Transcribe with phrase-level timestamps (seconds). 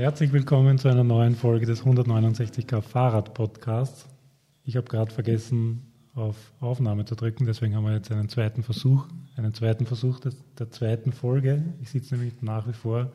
[0.00, 4.06] Herzlich willkommen zu einer neuen Folge des 169k Fahrrad Podcasts.
[4.64, 9.04] Ich habe gerade vergessen, auf Aufnahme zu drücken, deswegen haben wir jetzt einen zweiten Versuch,
[9.36, 11.62] einen zweiten Versuch des, der zweiten Folge.
[11.82, 13.12] Ich sitze nämlich nach wie vor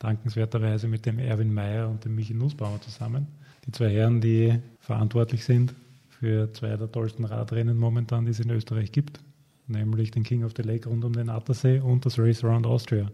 [0.00, 3.26] dankenswerterweise mit dem Erwin Mayer und dem Michi Nussbaumer zusammen.
[3.66, 5.72] Die zwei Herren, die verantwortlich sind
[6.10, 9.18] für zwei der tollsten Radrennen momentan, die es in Österreich gibt,
[9.66, 13.10] nämlich den King of the Lake rund um den Attersee und das Race Around Austria.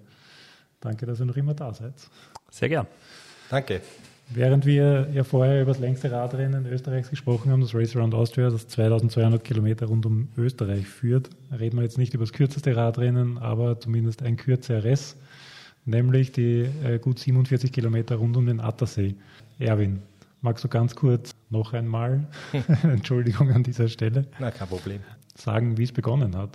[0.81, 1.95] Danke, dass ihr noch immer da seid.
[2.51, 2.87] Sehr gern.
[3.51, 3.81] Danke.
[4.31, 8.51] Während wir ja vorher über das längste Radrennen Österreichs gesprochen haben, das Race Around Austria,
[8.51, 13.39] das 2200 Kilometer rund um Österreich führt, reden wir jetzt nicht über das kürzeste Radrennen,
[13.39, 15.17] aber zumindest ein kürzeres,
[15.87, 19.15] nämlich die äh, gut 47 Kilometer rund um den Attersee.
[19.59, 20.03] Erwin,
[20.43, 22.27] magst du ganz kurz noch einmal,
[22.83, 25.01] Entschuldigung an dieser Stelle, Na, kein Problem.
[25.37, 26.51] sagen, wie es begonnen hat?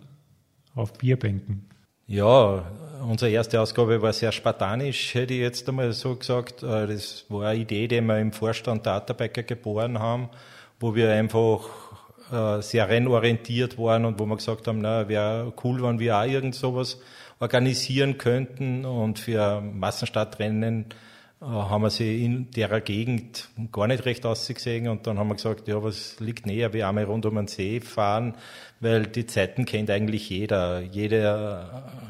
[0.75, 1.65] Auf Bierbänken.
[2.07, 2.65] Ja,
[3.07, 6.61] unsere erste Ausgabe war sehr spartanisch, hätte ich jetzt einmal so gesagt.
[6.63, 10.29] Äh, Das war eine Idee, die wir im Vorstand der Atterbecker geboren haben,
[10.79, 11.69] wo wir einfach
[12.31, 16.25] äh, sehr rennorientiert waren und wo wir gesagt haben, na, wäre cool, wenn wir auch
[16.25, 16.99] irgend sowas
[17.39, 20.87] organisieren könnten und für Massenstadtrennen
[21.41, 25.35] äh, haben wir sie in der Gegend gar nicht recht ausgesehen und dann haben wir
[25.35, 28.35] gesagt, ja, was liegt näher, wie einmal rund um den See fahren,
[28.83, 30.81] weil die Zeiten kennt eigentlich jeder.
[30.81, 32.03] Jeder, äh,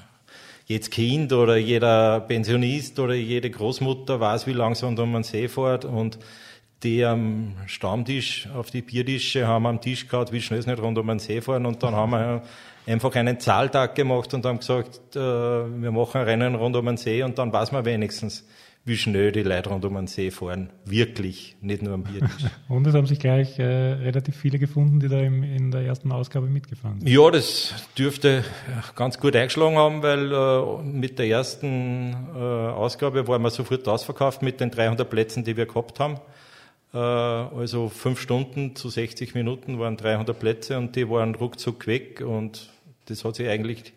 [0.66, 5.48] jedes Kind oder jeder Pensionist oder jede Großmutter weiß, wie lang rund um den See
[5.48, 6.18] fährt und
[6.84, 10.98] die am Stammtisch auf die Biertische haben am Tisch gehabt, wie schnell sie nicht rund
[10.98, 12.44] um den See fahren und dann haben wir
[12.86, 16.98] einfach einen Zahltag gemacht und haben gesagt, äh, wir machen ein Rennen rund um den
[16.98, 18.46] See und dann weiß man wenigstens,
[18.86, 20.70] wie schnell die Leute rund um den See fahren.
[20.84, 22.46] Wirklich, nicht nur am Biertisch.
[22.68, 26.12] Und es haben sich gleich äh, relativ viele gefunden, die da im, in der ersten
[26.12, 27.10] Ausgabe mitgefahren sind.
[27.10, 28.44] Ja, das dürfte
[28.96, 34.42] ganz gut eingeschlagen haben, weil äh, mit der ersten äh, Ausgabe waren wir sofort ausverkauft
[34.42, 36.16] mit den 300 Plätzen, die wir gehabt haben.
[36.94, 42.20] Äh, also fünf Stunden zu 60 Minuten waren 300 Plätze und die waren ruckzuck weg
[42.20, 42.70] und
[43.06, 43.94] das hat sich eigentlich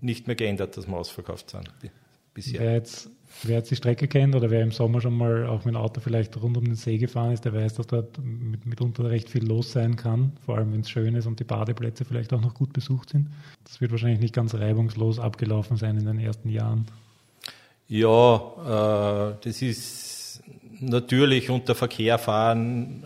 [0.00, 1.90] nicht mehr geändert, dass wir ausverkauft sind bi-
[2.34, 2.60] bisher.
[2.60, 3.08] Wer jetzt,
[3.42, 6.00] wer jetzt die Strecke kennt oder wer im Sommer schon mal auch mit dem Auto
[6.00, 9.44] vielleicht rund um den See gefahren ist, der weiß, dass dort mit, mitunter recht viel
[9.44, 12.54] los sein kann, vor allem wenn es schön ist und die Badeplätze vielleicht auch noch
[12.54, 13.28] gut besucht sind.
[13.64, 16.86] Das wird wahrscheinlich nicht ganz reibungslos abgelaufen sein in den ersten Jahren.
[17.88, 20.42] Ja, äh, das ist
[20.80, 23.04] natürlich unter Verkehr fahren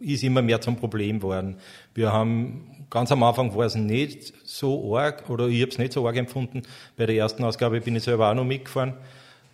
[0.00, 1.56] ist immer mehr zum Problem geworden.
[1.94, 5.92] Wir haben ganz am Anfang war es nicht so arg oder ich habe es nicht
[5.92, 6.62] so arg empfunden.
[6.96, 8.94] Bei der ersten Ausgabe bin ich selber auch noch mitgefahren.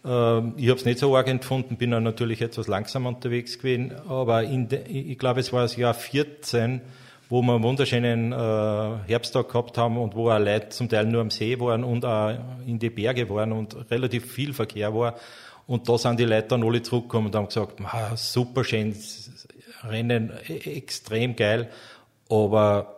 [0.07, 3.93] Ähm, Ich habe es nicht so arg empfunden, bin dann natürlich etwas langsamer unterwegs gewesen,
[4.09, 6.81] aber de, ich glaube, es war das Jahr 14,
[7.29, 8.37] wo wir einen wunderschönen äh,
[9.09, 12.35] Herbsttag gehabt haben und wo auch Leute zum Teil nur am See waren und auch
[12.67, 15.17] in die Berge waren und relativ viel Verkehr war.
[15.67, 18.95] Und da sind die Leute dann alle zurückgekommen und haben gesagt, "Ah, super schön,
[19.83, 21.69] Rennen, e- extrem geil,
[22.31, 22.96] aber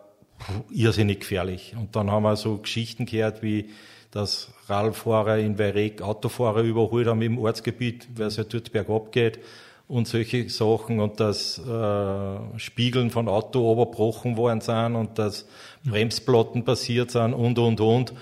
[0.71, 1.75] irrsinnig gefährlich.
[1.79, 3.69] Und dann haben wir so Geschichten gehört, wie
[4.11, 9.39] dass Radfahrer in Weireg Autofahrer überholt haben im Ortsgebiet, weil es ja dort bergab geht
[9.87, 15.47] und solche Sachen und dass äh, Spiegeln von Auto oberbrochen worden sind und dass
[15.83, 18.13] Bremsplatten passiert sind und und und.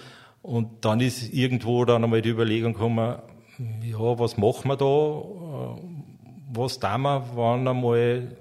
[0.42, 3.18] Und dann ist irgendwo dann einmal die Überlegung gekommen,
[3.84, 4.86] ja, was machen wir da?
[4.86, 5.82] Äh,
[6.54, 8.38] Was tun wir, wenn einmal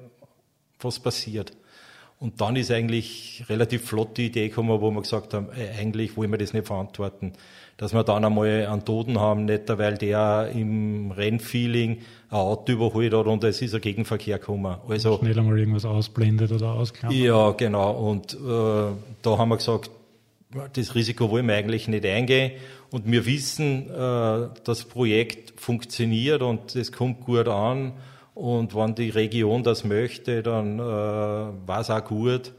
[0.81, 1.53] was passiert?
[2.19, 6.16] Und dann ist eigentlich relativ flott die Idee gekommen, wo wir gesagt haben, äh, eigentlich
[6.16, 7.32] wollen wir das nicht verantworten.
[7.77, 11.99] Dass wir dann einmal einen Toten haben, nicht weil der im Rennfeeling
[12.31, 14.76] ein Auto überholt hat und es ist ein Gegenverkehr gekommen.
[14.88, 17.19] Also, Schnell einmal irgendwas ausblendet oder ausklammert.
[17.19, 17.93] ja, genau.
[17.93, 18.38] Und äh,
[19.22, 19.91] da haben wir gesagt,
[20.72, 22.53] das Risiko wollen wir eigentlich nicht eingehen.
[22.91, 27.93] Und wir wissen, äh, das Projekt funktioniert und es kommt gut an.
[28.36, 32.52] Und wenn die Region das möchte, dann äh, war es auch gut,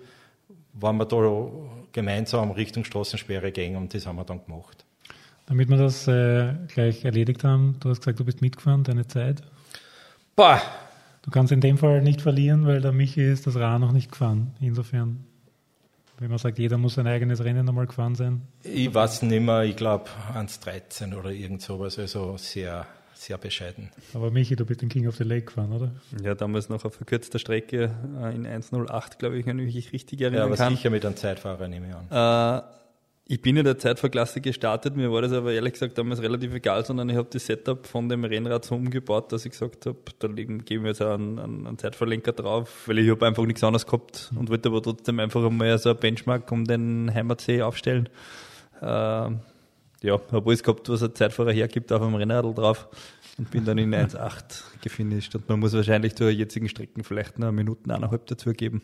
[0.73, 1.47] wenn wir da
[1.93, 3.77] gemeinsam Richtung Straßensperre gehen.
[3.77, 4.83] Und das haben wir dann gemacht.
[5.45, 9.41] Damit wir das äh, gleich erledigt haben, du hast gesagt, du bist mitgefahren, deine Zeit.
[10.35, 10.61] Boah,
[11.27, 14.13] Du kannst in dem Fall nicht verlieren, weil der Michi ist das Rad noch nicht
[14.13, 14.55] gefahren.
[14.61, 15.25] Insofern,
[16.19, 18.43] wenn man sagt, jeder muss sein eigenes Rennen einmal gefahren sein.
[18.63, 21.99] ich weiß nicht mehr, ich glaube 1,13 oder irgend sowas.
[21.99, 22.87] Also sehr,
[23.17, 23.89] sehr bescheiden.
[24.13, 25.91] Aber Michi, du bist den King of the Lake gefahren, oder?
[26.23, 27.91] Ja, damals noch auf verkürzter Strecke
[28.21, 30.75] äh, in 1.08, glaube ich, wenn ich mich richtig Ja, erinnern aber kann.
[30.75, 32.61] sicher mit einem Zeitfahrer nehme ich an.
[32.61, 32.77] Äh,
[33.29, 36.85] ich bin in der Zeitverklasse gestartet, mir war das aber ehrlich gesagt damals relativ egal,
[36.85, 40.27] sondern ich habe das Setup von dem Rennrad so umgebaut, dass ich gesagt habe, da
[40.29, 44.31] geben wir jetzt einen, einen, einen Zeitverlenker drauf, weil ich habe einfach nichts anderes gehabt
[44.33, 48.07] und wollte aber trotzdem einfach einmal so ein Benchmark um den Heimatsee aufstellen.
[48.81, 49.29] Äh,
[50.07, 52.87] ja, habe alles gehabt, was ein Zeitfahrer hergibt, auf dem Rennradl drauf
[53.37, 55.35] und bin dann in 1,8 gefinisht.
[55.35, 58.81] Und man muss wahrscheinlich zur jetzigen Strecken vielleicht noch Minuten eineinhalb dazu geben.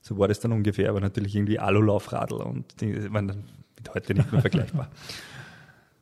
[0.00, 3.44] So war das dann ungefähr, aber natürlich irgendwie Alulaufradl und die waren dann
[3.76, 4.90] mit heute nicht mehr vergleichbar.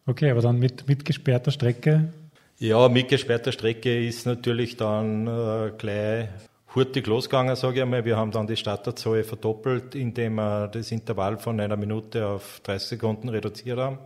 [0.08, 2.12] Okay, aber dann mit, mit gesperrter Strecke?
[2.60, 6.28] Ja, mit gesperrter Strecke ist natürlich dann äh, gleich
[6.76, 8.04] hurtig losgegangen, sage ich einmal.
[8.04, 12.88] Wir haben dann die Starterzahl verdoppelt, indem wir das Intervall von einer Minute auf 30
[12.90, 13.98] Sekunden reduziert haben.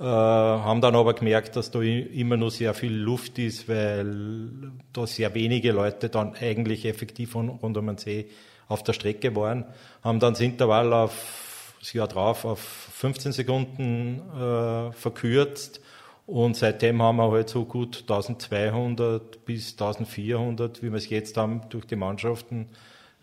[0.00, 5.06] Äh, haben dann aber gemerkt, dass da immer noch sehr viel Luft ist, weil da
[5.06, 8.30] sehr wenige Leute dann eigentlich effektiv rund um den See
[8.66, 9.66] auf der Strecke waren.
[10.02, 15.82] Haben dann das Intervall auf das Jahr drauf auf 15 Sekunden äh, verkürzt
[16.26, 21.62] und seitdem haben wir halt so gut 1200 bis 1400, wie wir es jetzt haben,
[21.68, 22.68] durch die Mannschaften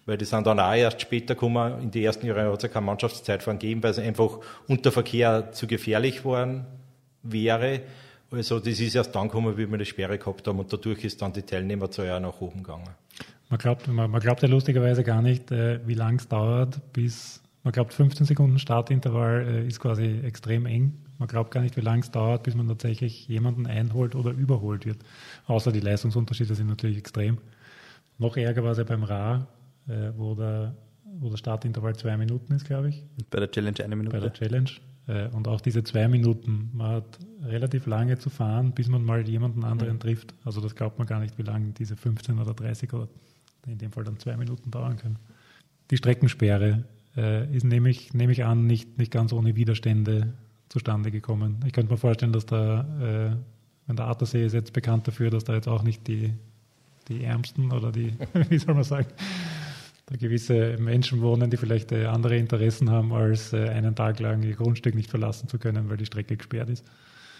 [0.07, 1.81] weil die sind dann auch erst später gekommen.
[1.81, 5.51] In den ersten Jahren hat es ja keine Mannschaftszeitfahren gegeben, weil es einfach unter Verkehr
[5.51, 6.65] zu gefährlich worden
[7.21, 7.81] wäre.
[8.31, 11.21] Also das ist erst dann gekommen, wie wir die Sperre gehabt haben und dadurch ist
[11.21, 12.89] dann die Teilnehmerzahl auch nach oben gegangen.
[13.49, 17.41] Man glaubt, man, man glaubt ja lustigerweise gar nicht, äh, wie lang es dauert, bis
[17.63, 20.93] man glaubt, 15 Sekunden Startintervall äh, ist quasi extrem eng.
[21.17, 24.85] Man glaubt gar nicht, wie lange es dauert, bis man tatsächlich jemanden einholt oder überholt
[24.85, 24.99] wird.
[25.47, 27.39] Außer die Leistungsunterschiede sind natürlich extrem.
[28.19, 29.47] Noch ärger war es ja beim Ra,
[29.87, 30.75] äh, wo, der,
[31.19, 33.03] wo der Startintervall zwei Minuten ist, glaube ich.
[33.29, 34.15] Bei der Challenge eine Minute.
[34.15, 34.69] Bei der Challenge.
[35.07, 39.27] Äh, und auch diese zwei Minuten, man hat relativ lange zu fahren, bis man mal
[39.27, 39.99] jemanden anderen mhm.
[39.99, 40.33] trifft.
[40.43, 43.07] Also das glaubt man gar nicht, wie lange diese 15 oder 30 oder
[43.65, 45.17] in dem Fall dann zwei Minuten dauern können.
[45.91, 46.83] Die Streckensperre
[47.15, 50.33] äh, ist, nehme ich, nehme ich an, nicht, nicht ganz ohne Widerstände
[50.69, 51.59] zustande gekommen.
[51.65, 53.35] Ich könnte mir vorstellen, dass da, äh,
[53.87, 56.33] wenn der Attersee ist jetzt bekannt dafür, dass da jetzt auch nicht die,
[57.07, 58.13] die Ärmsten oder die,
[58.49, 59.07] wie soll man sagen,
[60.07, 64.41] da gewisse Menschen wohnen, die vielleicht äh, andere Interessen haben, als äh, einen Tag lang
[64.41, 66.85] ihr Grundstück nicht verlassen zu können, weil die Strecke gesperrt ist.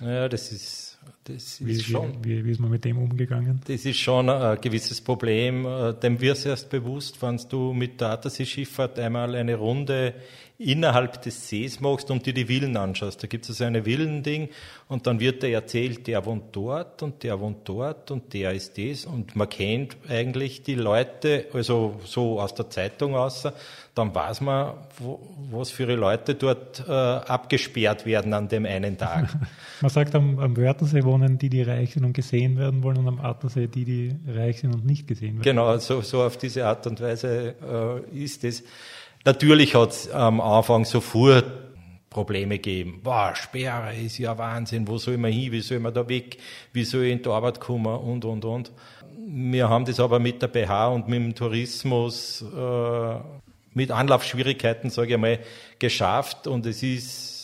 [0.01, 2.23] Ja, das ist, das wie, ist schon.
[2.23, 3.59] Wie, wie, ist man mit dem umgegangen?
[3.67, 5.65] Das ist schon ein gewisses Problem.
[5.65, 10.13] Äh, dem wirst du erst bewusst, wenn du mit der Attersee-Schifffahrt einmal eine Runde
[10.59, 13.21] innerhalb des Sees machst und dir die Villen anschaust.
[13.21, 14.49] Da gibt es also eine Villending
[14.87, 18.77] und dann wird dir erzählt, der wohnt dort und der wohnt dort und der ist
[18.77, 23.47] das und man kennt eigentlich die Leute, also so aus der Zeitung aus,
[23.93, 25.19] dann weiß man, wo,
[25.51, 29.29] was für Leute dort äh, abgesperrt werden an dem einen Tag.
[29.81, 33.07] man sagt, am, am Wörthersee wohnen die, die reich sind und gesehen werden wollen und
[33.07, 35.43] am Attersee die, die reich sind und nicht gesehen werden.
[35.43, 37.55] Genau, so, so auf diese Art und Weise
[38.13, 38.63] äh, ist es.
[39.25, 41.45] Natürlich hat es am Anfang sofort
[42.09, 43.01] Probleme gegeben.
[43.03, 46.37] Boah, Sperre ist ja Wahnsinn, wo soll man hin, wie soll man da weg,
[46.73, 48.71] wie soll ich in die Arbeit kommen und, und, und.
[49.29, 53.15] Wir haben das aber mit der BH und mit dem Tourismus, äh,
[53.73, 55.39] mit Anlaufschwierigkeiten, sage ich mal,
[55.79, 57.36] geschafft und es ist,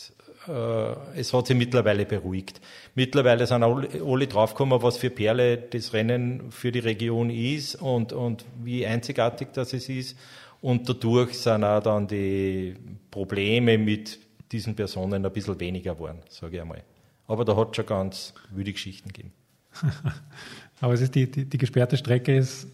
[1.14, 2.60] es hat sich mittlerweile beruhigt.
[2.94, 8.12] Mittlerweile sind alle, alle draufgekommen, was für Perle das Rennen für die Region ist und,
[8.12, 10.16] und wie einzigartig das es ist.
[10.60, 12.74] Und dadurch sind auch dann die
[13.10, 14.18] Probleme mit
[14.50, 16.82] diesen Personen ein bisschen weniger geworden, sage ich einmal.
[17.26, 19.32] Aber da hat es schon ganz wüde Geschichten gegeben.
[20.80, 22.68] Aber es ist die, die, die, gesperrte Strecke ist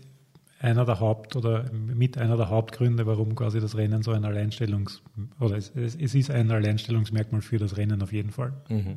[0.60, 5.00] einer der Haupt- oder mit einer der Hauptgründe, warum quasi das Rennen so ein Alleinstellungs-
[5.40, 8.52] oder es, es, es ist ein Alleinstellungsmerkmal für das Rennen auf jeden Fall.
[8.68, 8.96] Mhm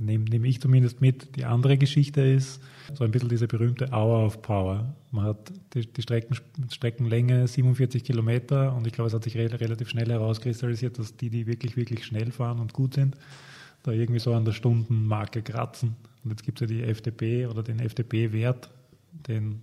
[0.00, 1.36] nehme nehm ich zumindest mit.
[1.36, 2.60] Die andere Geschichte ist
[2.94, 4.94] so ein bisschen diese berühmte Hour of Power.
[5.12, 6.36] Man hat die, die Strecken,
[6.70, 11.30] Streckenlänge 47 Kilometer und ich glaube, es hat sich re relativ schnell herauskristallisiert, dass die,
[11.30, 13.16] die wirklich, wirklich schnell fahren und gut sind,
[13.82, 15.96] da irgendwie so an der Stundenmarke kratzen.
[16.24, 18.70] Und jetzt gibt es ja die FDP oder den FDP-Wert,
[19.28, 19.62] den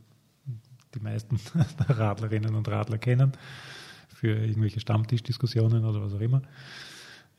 [0.98, 1.40] die meisten
[1.88, 3.32] Radlerinnen und Radler kennen,
[4.08, 6.42] für irgendwelche Stammtischdiskussionen oder was auch immer.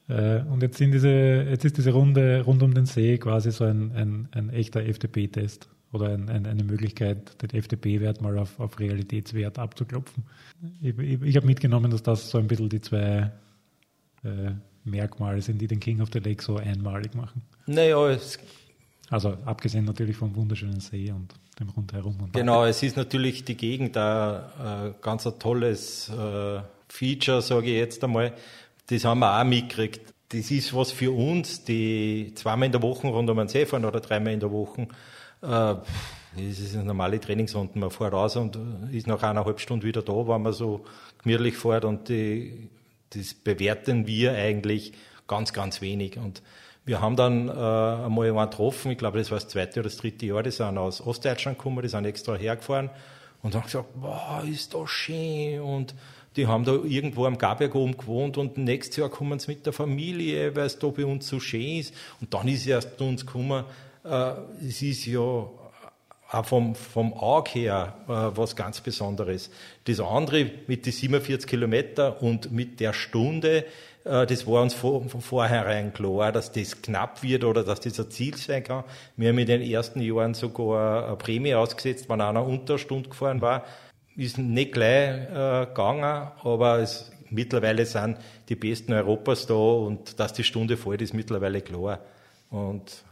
[0.08, 3.64] Äh, und jetzt, sind diese, jetzt ist diese Runde rund um den See quasi so
[3.64, 8.78] ein, ein, ein echter FDP-Test oder ein, ein, eine Möglichkeit, den FDP-Wert mal auf, auf
[8.78, 10.24] Realitätswert abzuklopfen.
[10.80, 13.32] Ich, ich, ich habe mitgenommen, dass das so ein bisschen die zwei
[14.24, 14.52] äh,
[14.84, 17.42] Merkmale sind, die den King of the Lake so einmalig machen.
[17.66, 18.38] Naja, es
[19.10, 22.16] also abgesehen natürlich vom wunderschönen See und dem rundherum.
[22.20, 27.66] Und genau, es ist natürlich die Gegend da äh, ganz ein tolles äh, Feature, sage
[27.66, 28.32] ich jetzt einmal,
[28.88, 30.14] das haben wir auch mitgekriegt.
[30.30, 33.84] Das ist was für uns, die zweimal in der Woche rund um den See fahren
[33.84, 34.82] oder dreimal in der Woche.
[35.42, 35.74] Äh,
[36.36, 37.78] das ist eine normale Trainingsrunde.
[37.78, 38.58] Man fährt raus und
[38.92, 40.84] ist nach eineinhalb Stunden wieder da, wenn man so
[41.22, 41.84] gemütlich fährt.
[41.84, 42.68] Und die,
[43.10, 44.92] das bewerten wir eigentlich
[45.26, 46.18] ganz, ganz wenig.
[46.18, 46.42] Und
[46.88, 49.98] wir haben dann äh, einmal einen getroffen, ich glaube, das war das zweite oder das
[49.98, 52.88] dritte Jahr, die sind aus Ostdeutschland gekommen, die sind extra hergefahren
[53.42, 55.94] und haben gesagt, wow, ist das schön und
[56.36, 59.74] die haben da irgendwo am Garberg oben gewohnt und nächstes Jahr kommen sie mit der
[59.74, 61.92] Familie, weil es da bei uns so schön ist.
[62.22, 63.64] Und dann ist erst zu uns gekommen,
[64.04, 64.32] äh,
[64.66, 65.20] es ist ja
[66.30, 69.50] auch vom, vom Auge her äh, was ganz Besonderes.
[69.84, 73.64] Das andere mit den 47 Kilometer und mit der Stunde,
[74.04, 77.98] äh, das war uns von, von vornherein klar, dass das knapp wird oder dass das
[77.98, 78.84] ein Ziel sein kann.
[79.16, 83.08] Wir haben in den ersten Jahren sogar eine Prämie ausgesetzt, wenn einer unter eine Stunde
[83.08, 83.64] gefahren war.
[84.14, 88.18] Ist nicht gleich äh, gegangen, aber es, mittlerweile sind
[88.50, 92.00] die Besten Europas da und dass die Stunde fällt, ist mittlerweile klar.
[92.50, 93.04] Und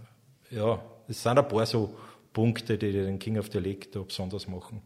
[0.51, 1.95] ja, es sind ein paar so
[2.37, 4.83] Punkte, die den King of the Lake da besonders machen.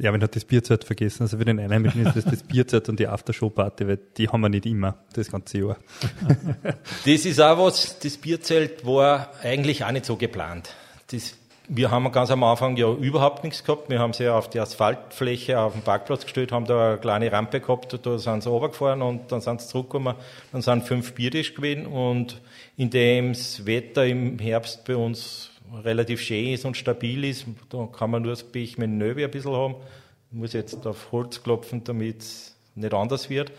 [0.00, 1.22] Ja, wenn hat das Bierzeit vergessen.
[1.22, 4.48] Also für den Einheimischen ist das das Bierzeit und die Aftershow-Party, weil die haben wir
[4.48, 5.76] nicht immer das ganze Jahr.
[7.06, 10.74] das ist auch was, das Bierzelt war eigentlich auch nicht so geplant.
[11.12, 11.36] Das,
[11.68, 13.88] wir haben ganz am Anfang ja überhaupt nichts gehabt.
[13.88, 17.60] Wir haben sie auf die Asphaltfläche auf den Parkplatz gestellt, haben da eine kleine Rampe
[17.60, 20.16] gehabt, da sind sie runtergefahren und dann sind sie zurückgekommen.
[20.50, 22.40] Dann sind fünf Biertisch gewesen und
[22.76, 25.51] in dem das Wetter im Herbst bei uns
[25.84, 29.30] relativ schön ist und stabil ist, da kann man nur das Pech mit Nöbe ein
[29.30, 29.76] bisschen haben.
[30.30, 33.50] Ich muss jetzt auf Holz klopfen, damit es nicht anders wird.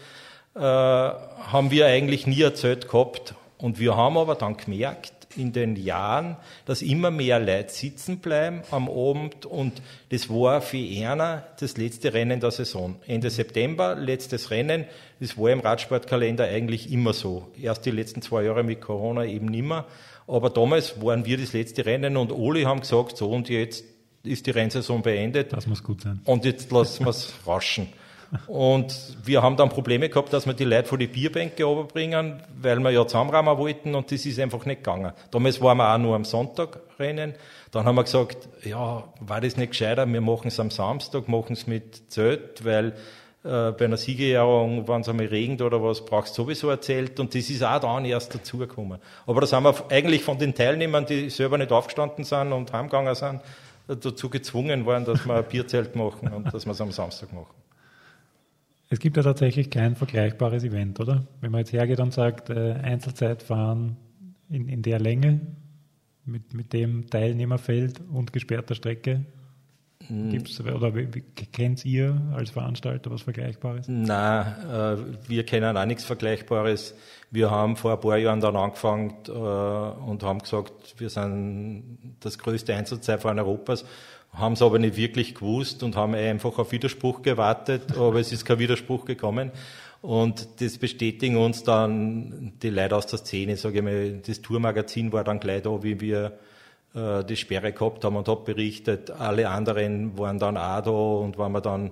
[0.55, 3.36] Äh, haben wir eigentlich nie erzählt gehabt.
[3.58, 8.62] Und wir haben aber dann gemerkt, in den Jahren, dass immer mehr Leute sitzen bleiben
[8.72, 12.96] am Abend und das war für einer das letzte Rennen der Saison.
[13.08, 14.86] Ende September, letztes Rennen,
[15.20, 17.51] das war im Radsportkalender eigentlich immer so.
[17.60, 19.86] Erst die letzten zwei Jahre mit Corona eben nimmer.
[20.27, 23.84] Aber damals waren wir das letzte Rennen und alle haben gesagt, so und jetzt
[24.24, 25.51] ist die Rennsaison beendet.
[25.53, 26.22] Das muss gut sein.
[26.25, 27.88] Und jetzt lassen wir es raschen.
[28.48, 32.80] Und wir haben dann Probleme gehabt, dass wir die Leute vor die Bierbänke runterbringen, weil
[32.80, 35.13] wir ja zusammenrahmen wollten und das ist einfach nicht gegangen.
[35.30, 37.36] Damals waren wir auch nur am Sonntag rennen.
[37.72, 41.53] Dann haben wir gesagt, ja, war das nicht gescheiter, wir machen es am Samstag, machen
[41.53, 42.94] es mit Zelt, weil
[43.43, 47.50] bei einer Siegerehrung, wenn es einmal regnet oder was, brauchst du sowieso erzählt und das
[47.50, 49.00] ist auch dann erst dazugekommen.
[49.25, 53.13] Aber da sind wir eigentlich von den Teilnehmern, die selber nicht aufgestanden sind und heimgegangen
[53.15, 53.41] sind,
[53.88, 57.53] dazu gezwungen worden, dass wir ein Bierzelt machen und dass wir es am Samstag machen.
[58.89, 61.25] Es gibt ja tatsächlich kein vergleichbares Event, oder?
[61.41, 63.97] Wenn man jetzt hergeht und sagt, äh, Einzelzeitfahren
[64.50, 65.41] in, in der Länge
[66.25, 69.25] mit, mit dem Teilnehmerfeld und gesperrter Strecke.
[70.10, 70.91] Gibt's, oder
[71.51, 73.88] kennt ihr als Veranstalter was Vergleichbares?
[73.88, 76.93] Nein, äh, wir kennen auch nichts Vergleichbares.
[77.31, 82.38] Wir haben vor ein paar Jahren dann angefangen äh, und haben gesagt, wir sind das
[82.38, 83.86] größte Einzelzeitfahren Europas,
[84.33, 88.45] haben es aber nicht wirklich gewusst und haben einfach auf Widerspruch gewartet, aber es ist
[88.45, 89.51] kein Widerspruch gekommen.
[90.01, 95.13] Und das bestätigen uns dann die Leute aus der Szene, sage ich mal, das Tourmagazin
[95.13, 96.38] war dann gleich da, wie wir
[96.95, 101.38] äh, die Sperre gehabt haben und habe berichtet, alle anderen waren dann auch da und
[101.38, 101.91] waren wir dann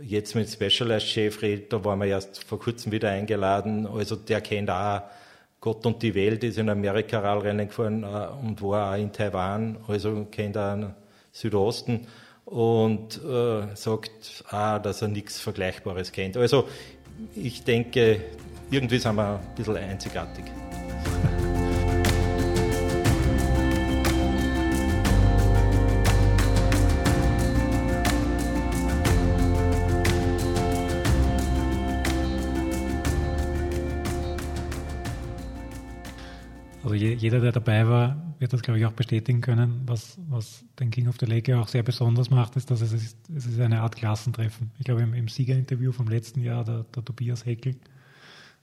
[0.00, 4.70] jetzt mit Specialized-Chef redet, da waren wir erst vor kurzem wieder eingeladen, also der kennt
[4.70, 5.02] auch
[5.60, 9.76] Gott und die Welt, ist in Amerika Radrennen gefahren äh, und war auch in Taiwan,
[9.86, 10.78] also kennt auch
[11.32, 12.06] Südosten
[12.46, 16.36] und äh, sagt auch, dass er nichts Vergleichbares kennt.
[16.36, 16.66] Also
[17.34, 18.22] ich denke,
[18.70, 20.44] irgendwie sind wir ein bisschen einzigartig.
[37.20, 39.82] Jeder, der dabei war, wird das, glaube ich, auch bestätigen können.
[39.86, 43.18] Was, was den King of the Lake auch sehr besonders macht, ist, dass es ist,
[43.34, 44.70] es ist eine Art Klassentreffen.
[44.78, 47.76] Ich glaube, im, im Siegerinterview vom letzten Jahr, der, der Tobias Heckel,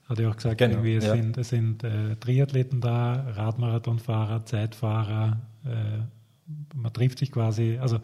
[0.10, 1.16] hat er auch gesagt, genau, irgendwie, es ja.
[1.16, 5.42] sind, es sind äh, Triathleten da, Radmarathonfahrer, Zeitfahrer.
[5.66, 6.04] Äh,
[6.76, 8.00] man trifft sich quasi, also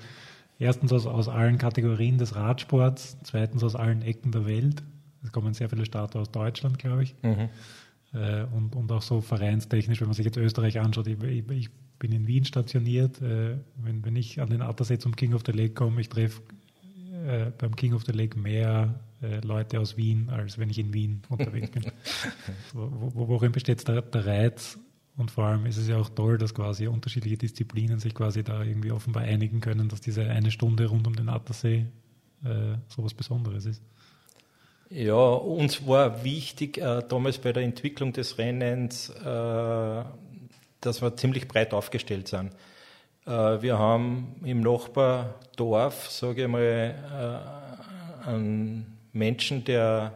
[0.59, 4.83] erstens aus, aus allen Kategorien des Radsports, zweitens aus allen Ecken der Welt.
[5.23, 7.15] Es kommen sehr viele Starter aus Deutschland, glaube ich.
[7.23, 7.49] Mhm.
[8.13, 11.69] Äh, und, und auch so vereinstechnisch, wenn man sich jetzt Österreich anschaut, ich, ich, ich
[11.97, 15.51] bin in Wien stationiert, äh, wenn, wenn ich an den Attersee zum King of the
[15.51, 16.41] Lake komme, ich treffe
[17.25, 20.93] äh, beim King of the Lake mehr äh, Leute aus Wien, als wenn ich in
[20.93, 21.85] Wien unterwegs bin.
[22.73, 24.77] wo, worin besteht der, der Reiz?
[25.15, 28.63] Und vor allem ist es ja auch toll, dass quasi unterschiedliche Disziplinen sich quasi da
[28.63, 31.85] irgendwie offenbar einigen können, dass diese eine Stunde rund um den Attersee
[32.43, 33.83] äh, so was Besonderes ist.
[34.95, 40.03] Ja, uns war wichtig äh, damals bei der Entwicklung des Rennens, äh,
[40.81, 42.51] dass wir ziemlich breit aufgestellt sind.
[43.25, 43.31] Äh,
[43.63, 46.61] wir haben im Nachbardorf, sage ich mal,
[48.23, 50.15] äh, einen Menschen, der,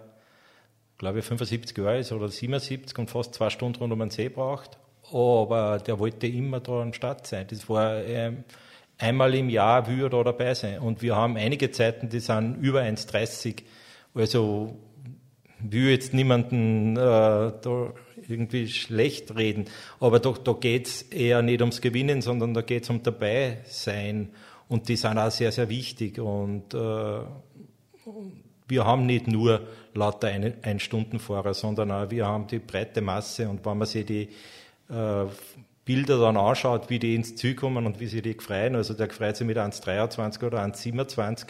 [1.00, 4.29] glaube ich, 75 Jahre ist oder 77 und fast zwei Stunden rund um den See
[4.29, 4.77] braucht.
[5.12, 7.48] Aber der wollte immer da am Start sein.
[7.50, 8.43] Das war ähm,
[9.00, 10.77] einmal im Jahr würde er dabei sein.
[10.77, 13.63] Und wir haben einige Zeiten, die sind über 1,30
[14.17, 14.77] Also
[15.59, 17.93] will jetzt niemanden äh, da
[18.27, 19.65] irgendwie schlecht reden,
[20.00, 23.59] aber da, da geht es eher nicht ums Gewinnen, sondern da geht es um dabei
[23.65, 24.29] sein.
[24.67, 26.19] Und die sind auch sehr, sehr wichtig.
[26.19, 27.19] Und äh,
[28.67, 29.62] wir haben nicht nur
[29.93, 33.47] lauter ein, Einstundenfahrer, sondern auch wir haben die breite Masse.
[33.47, 34.29] Und wenn man sich die
[34.89, 35.25] äh,
[35.86, 39.09] Bilder dann anschaut, wie die ins Ziel kommen und wie sie die freuen, also der
[39.09, 41.47] freut sich mit 1,23 oder 1,27,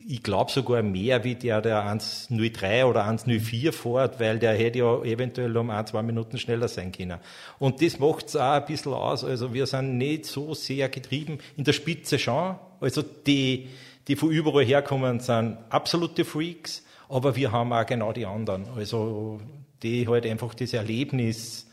[0.00, 5.02] ich glaube sogar mehr wie der, der 1,03 oder 1,04 fährt, weil der hätte ja
[5.02, 7.18] eventuell um ein, zwei Minuten schneller sein können.
[7.58, 9.24] Und das macht es auch ein bisschen aus.
[9.24, 12.56] Also wir sind nicht so sehr getrieben, in der Spitze schon.
[12.80, 13.68] Also die,
[14.06, 18.66] die von überall herkommen, sind absolute Freaks, aber wir haben auch genau die anderen.
[18.76, 19.40] Also
[19.82, 21.66] die halt einfach das Erlebnis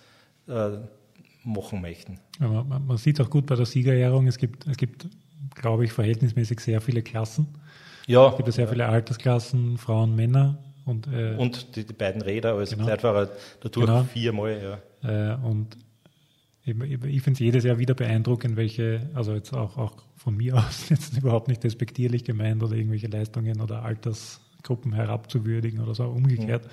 [0.47, 0.71] äh,
[1.43, 2.19] machen möchten.
[2.39, 5.07] Man, man sieht auch gut bei der Siegerehrung, es gibt, es gibt,
[5.53, 7.47] glaube ich, verhältnismäßig sehr viele Klassen.
[8.07, 8.29] Ja.
[8.29, 10.57] Es gibt sehr viele Altersklassen, Frauen, Männer.
[10.85, 12.85] Und, äh, und die, die, beiden Räder, also genau.
[12.85, 13.29] Begleitfahrer
[13.61, 14.03] dadurch genau.
[14.03, 14.79] viermal.
[15.03, 15.33] Ja.
[15.33, 15.77] Äh, und
[16.63, 20.55] ich, ich finde es jedes Jahr wieder beeindruckend, welche, also jetzt auch, auch von mir
[20.55, 26.65] aus, jetzt überhaupt nicht despektierlich gemeint oder irgendwelche Leistungen oder Altersgruppen herabzuwürdigen oder so, umgekehrt.
[26.65, 26.69] Mhm.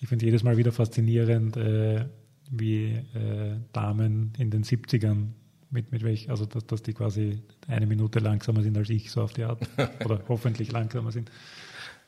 [0.00, 2.04] Ich finde es jedes Mal wieder faszinierend, äh,
[2.50, 5.32] wie äh, Damen in den 70ern
[5.70, 9.22] mit, mit welch, also dass, dass die quasi eine Minute langsamer sind als ich, so
[9.22, 9.60] auf die Art.
[10.04, 11.30] Oder hoffentlich langsamer sind.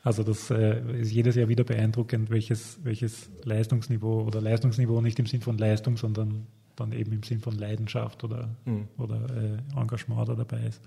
[0.02, 5.26] Also das äh, ist jedes Jahr wieder beeindruckend, welches, welches Leistungsniveau oder Leistungsniveau nicht im
[5.26, 8.88] Sinn von Leistung, sondern dann eben im Sinn von Leidenschaft oder, mhm.
[8.96, 10.80] oder äh, Engagement da dabei ist.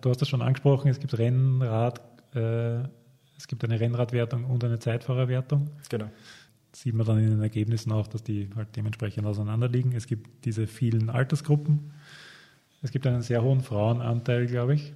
[0.00, 2.00] Du hast das schon angesprochen, es gibt Rennrad,
[2.34, 2.80] äh,
[3.36, 5.70] es gibt eine Rennradwertung und eine Zeitfahrerwertung.
[5.88, 6.10] Genau
[6.72, 9.92] sieht man dann in den Ergebnissen auch, dass die halt dementsprechend auseinanderliegen.
[9.92, 11.92] Es gibt diese vielen Altersgruppen.
[12.82, 14.92] Es gibt einen sehr hohen Frauenanteil, glaube ich.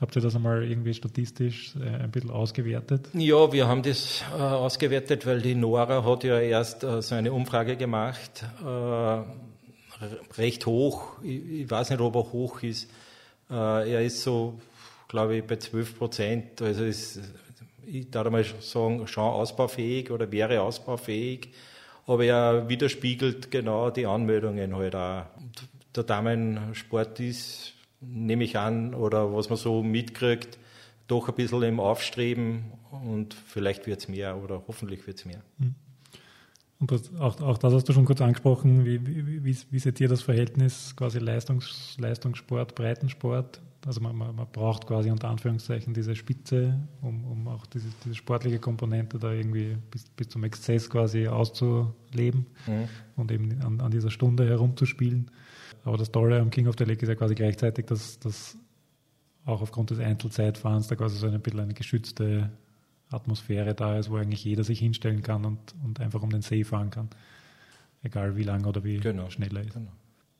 [0.00, 3.08] Habt ihr das einmal irgendwie statistisch äh, ein bisschen ausgewertet?
[3.12, 7.32] Ja, wir haben das äh, ausgewertet, weil die Nora hat ja erst äh, so eine
[7.32, 9.22] Umfrage gemacht, äh,
[10.36, 11.20] recht hoch.
[11.22, 12.90] Ich, ich, weiß nicht, ob er hoch ist.
[13.48, 14.60] Äh, er ist so,
[15.06, 16.62] glaube ich, bei 12 Prozent.
[16.62, 17.20] Also ist
[17.86, 21.50] ich darf mal sagen, schon ausbaufähig oder wäre ausbaufähig,
[22.06, 25.24] aber er widerspiegelt genau die Anmeldungen halt auch.
[25.94, 30.58] Der Damensport ist, nehme ich an, oder was man so mitkriegt,
[31.06, 35.42] doch ein bisschen im Aufstreben und vielleicht wird es mehr oder hoffentlich wird es mehr.
[35.58, 35.74] Hm.
[36.82, 38.84] Und das, auch, auch, das hast du schon kurz angesprochen.
[38.84, 43.60] Wie, wie, wie, wie seht ihr das Verhältnis quasi Leistungs, Leistungssport, Breitensport?
[43.86, 48.16] Also man, man, man, braucht quasi unter Anführungszeichen diese Spitze, um, um auch diese, diese,
[48.16, 52.88] sportliche Komponente da irgendwie bis, bis zum Exzess quasi auszuleben mhm.
[53.14, 55.30] und eben an, an, dieser Stunde herumzuspielen.
[55.84, 58.56] Aber das Tolle am King of the Lake ist ja quasi gleichzeitig, dass, dass
[59.44, 62.50] auch aufgrund des Einzelzeitfahrens da quasi so ein bisschen eine geschützte
[63.10, 66.64] Atmosphäre da ist, wo eigentlich jeder sich hinstellen kann und, und einfach um den See
[66.64, 67.10] fahren kann.
[68.02, 69.30] Egal wie lang oder wie genau.
[69.30, 69.74] schnell er ist.
[69.74, 69.92] Genau.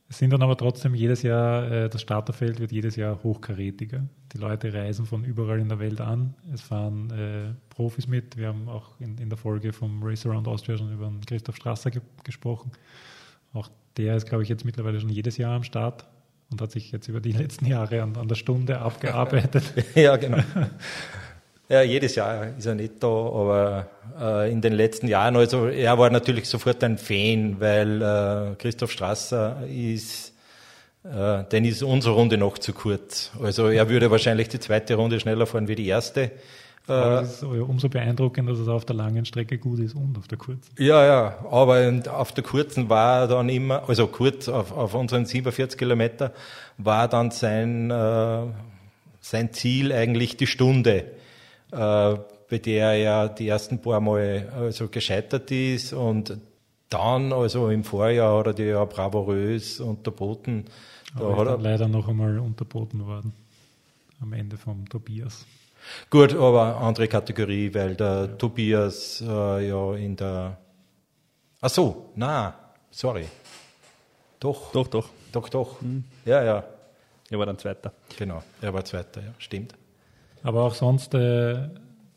[0.09, 4.07] Es sind dann aber trotzdem jedes Jahr, äh, das Starterfeld wird jedes Jahr hochkarätiger.
[4.35, 6.35] Die Leute reisen von überall in der Welt an.
[6.53, 8.37] Es fahren äh, Profis mit.
[8.37, 11.91] Wir haben auch in, in, der Folge vom Race Around Austria schon über Christoph Strasser
[11.91, 12.73] ge gesprochen.
[13.53, 16.07] Auch der ist, glaube ich, jetzt mittlerweile schon jedes Jahr am Start
[16.51, 19.65] und hat sich jetzt über die letzten Jahre an, an der Stunde abgearbeitet.
[19.95, 20.39] ja, genau.
[21.69, 23.87] Ja, jedes Jahr ist er nicht da, aber
[24.21, 28.91] äh, in den letzten Jahren, also er war natürlich sofort ein Fan, weil äh, Christoph
[28.91, 30.35] Strasser ist,
[31.05, 33.31] äh, denn ist unsere Runde noch zu kurz.
[33.41, 36.33] Also er würde wahrscheinlich die zweite Runde schneller fahren wie die erste.
[36.87, 40.27] Aber es ist umso beeindruckender, dass es auf der langen Strecke gut ist und auf
[40.27, 40.75] der kurzen.
[40.79, 45.79] Ja, ja, aber auf der kurzen war dann immer, also kurz auf, auf unseren 47
[45.79, 46.33] Kilometer,
[46.79, 48.47] war dann sein, äh,
[49.21, 51.05] sein Ziel eigentlich die Stunde
[51.73, 52.17] äh,
[52.53, 56.37] bei der er die ersten paar Mal also gescheitert ist und
[56.91, 60.67] dann, also im Vorjahr, hat er die ja bravourös unterboten.
[61.17, 63.33] Da Aber er leider noch einmal unterboten worden
[64.21, 65.47] am Ende vom Tobias.
[66.11, 68.27] Gut, aber andere Kategorie, weil der ja.
[68.27, 70.59] Tobias äh, ja in der.
[71.61, 72.55] Ach so, na,
[72.91, 73.27] sorry.
[74.41, 74.73] Doch.
[74.73, 75.09] Doch, doch.
[75.33, 75.81] Doch, doch.
[75.81, 76.05] Hm.
[76.25, 76.65] Ja, ja.
[77.31, 77.93] Er war dann Zweiter.
[78.19, 79.75] Genau, er war Zweiter, ja, stimmt.
[80.43, 81.71] Aber auch sonst äh,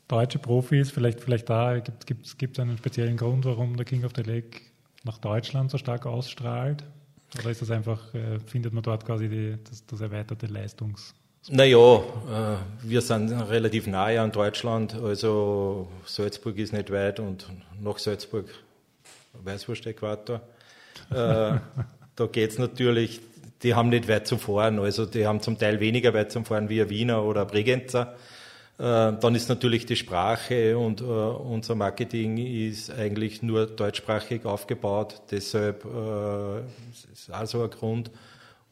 [0.08, 4.22] deutsche Profis, vielleicht, vielleicht da gibt es einen speziellen Grund, warum der King of the
[4.22, 4.60] Lake
[5.04, 6.84] nach Deutschland so stark ausstrahlt?
[7.38, 11.14] Oder ist das einfach, äh, findet man dort quasi die, das, das erweiterte Leistungs...
[11.48, 17.46] Naja, äh, wir sind relativ nahe an Deutschland, also Salzburg ist nicht weit und
[17.80, 18.46] nach Salzburg
[19.44, 20.40] Weißwurst-Äquator.
[21.10, 21.14] äh,
[22.16, 23.20] da geht es natürlich
[23.62, 24.78] die haben nicht weit zum Fahren.
[24.78, 28.14] Also die haben zum Teil weniger weit zum Fahren wie Wiener oder Bregenzer.
[28.76, 35.22] dann ist natürlich die Sprache und unser Marketing ist eigentlich nur deutschsprachig aufgebaut.
[35.30, 35.86] Deshalb
[37.10, 38.10] ist also ein Grund.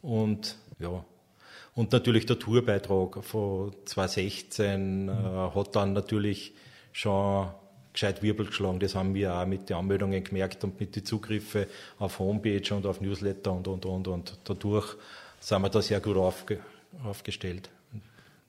[0.03, 1.03] Und ja,
[1.75, 5.55] und natürlich der Tourbeitrag von 2016 mhm.
[5.55, 6.55] hat dann natürlich
[6.93, 7.49] schon
[7.93, 8.79] gescheit Wirbel geschlagen.
[8.81, 11.67] Das haben wir auch mit den Anmeldungen gemerkt und mit den Zugriffen
[11.99, 14.09] auf Homepage und auf Newsletter und, und, und.
[14.09, 14.97] Und dadurch
[15.41, 16.59] sind wir da sehr gut aufge
[17.03, 17.71] aufgestellt.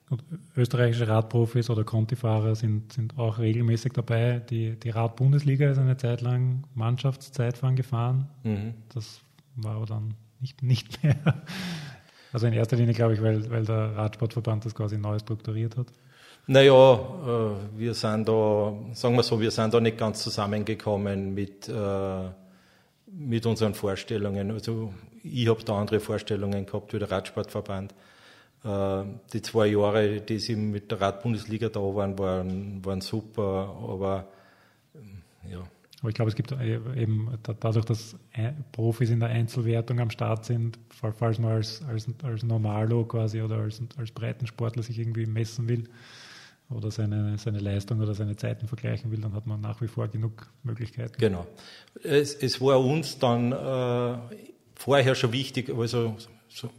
[0.10, 0.24] Und
[0.56, 4.40] österreichische Radprofis oder Contifahrer sind, sind auch regelmäßig dabei.
[4.40, 8.30] Die, die Radbundesliga ist eine Zeit lang Mannschaftszeitfahren gefahren.
[8.44, 8.76] Mhm.
[8.94, 9.22] Das
[9.56, 11.16] war aber dann nicht, nicht mehr.
[12.36, 15.88] Also in erster Linie, glaube ich, weil, weil der Radsportverband das quasi neu strukturiert hat.
[16.48, 21.70] Naja, äh, wir sind da, sagen wir so, wir sind da nicht ganz zusammengekommen mit,
[21.70, 22.30] äh,
[23.08, 24.52] mit unseren Vorstellungen.
[24.52, 24.94] Also
[25.24, 27.96] ich habe da andere Vorstellungen gehabt wie der Radsportverband.
[28.66, 34.28] Äh, die zwei Jahre, die sie mit der Radbundesliga da waren, waren, waren super, aber
[35.50, 35.66] ja.
[36.02, 37.30] Aber ich glaube, es gibt eben
[37.60, 38.16] dadurch, dass
[38.74, 43.58] Profis in der Einzelwertung am Start sind, falls man als, als, als Normalo quasi oder
[43.58, 45.86] als, als Breitensportler sich irgendwie messen will,
[46.70, 50.08] oder seine, seine Leistung oder seine Zeiten vergleichen will, dann hat man nach wie vor
[50.08, 51.14] genug Möglichkeiten.
[51.18, 51.46] Genau.
[52.04, 54.18] Es, es war uns dann äh,
[54.74, 56.16] vorher schon wichtig, also
[56.50, 56.70] so,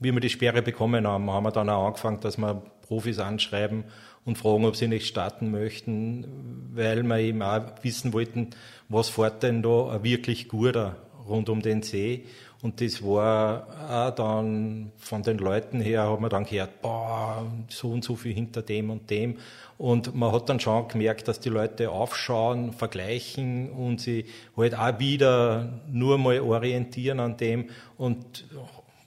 [0.00, 3.84] wie wir die Sperre bekommen haben, haben wir dann auch angefangen, dass wir Profis anschreiben
[4.24, 8.50] und fragen, ob sie nicht starten möchten, weil wir eben auch wissen wollten,
[8.88, 10.96] was fährt denn da wirklich guter
[11.28, 12.24] rund um den See.
[12.62, 17.90] Und das war auch dann von den Leuten her, hat man dann gehört, boah, so
[17.90, 19.38] und so viel hinter dem und dem.
[19.78, 25.00] Und man hat dann schon gemerkt, dass die Leute aufschauen, vergleichen und sie halt auch
[25.00, 27.68] wieder nur mal orientieren an dem.
[27.96, 28.44] Und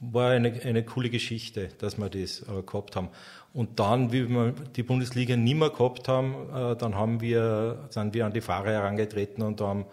[0.02, 3.10] war eine, eine coole Geschichte, dass wir das äh, gehabt haben.
[3.56, 8.14] Und dann, wie wir die Bundesliga nicht mehr gehabt haben, äh, dann haben wir, sind
[8.14, 9.86] wir an die Fahrer herangetreten und haben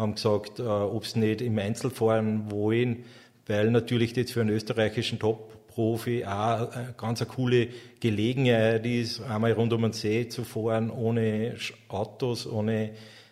[0.00, 3.04] haben gesagt, äh, ob sie nicht im Einzel fahren wollen,
[3.46, 7.68] weil natürlich jetzt für einen österreichischen Top-Profi auch eine ganz eine coole
[8.00, 11.56] Gelegenheit ist, einmal rund um den See zu fahren, ohne
[11.88, 12.90] Autos, ohne,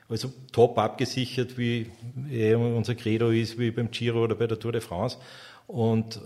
[0.08, 1.90] also top abgesichert, wie
[2.30, 5.18] eh unser Credo ist, wie beim Giro oder bei der Tour de France.
[5.66, 6.20] Und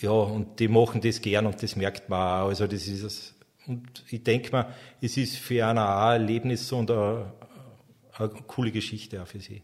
[0.00, 2.48] ja, und die machen das gern und das merkt man auch.
[2.48, 3.34] Also das ist es.
[3.66, 7.32] Und ich denke mal, es ist für einen auch ein Erlebnis und eine,
[8.12, 9.62] eine coole Geschichte auch für sie.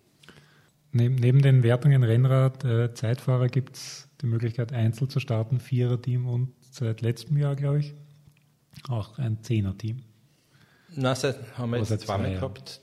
[0.91, 6.27] Neben, neben den Wertungen Rennrad, äh, Zeitfahrer gibt es die Möglichkeit, Einzel zu starten, Vierer-Team
[6.27, 7.95] und seit letztem Jahr, glaube ich,
[8.89, 10.03] auch ein Zehner-Team.
[10.95, 12.81] Nein, seit, haben wir jetzt zweimal gehabt.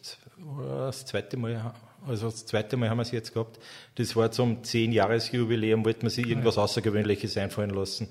[0.57, 1.73] Das zweite Mal,
[2.09, 3.59] also das zweite Mal haben wir es jetzt gehabt.
[3.95, 8.09] Das war zum Zehn-Jahres-Jubiläum, wollten wir sich irgendwas Außergewöhnliches einfallen lassen.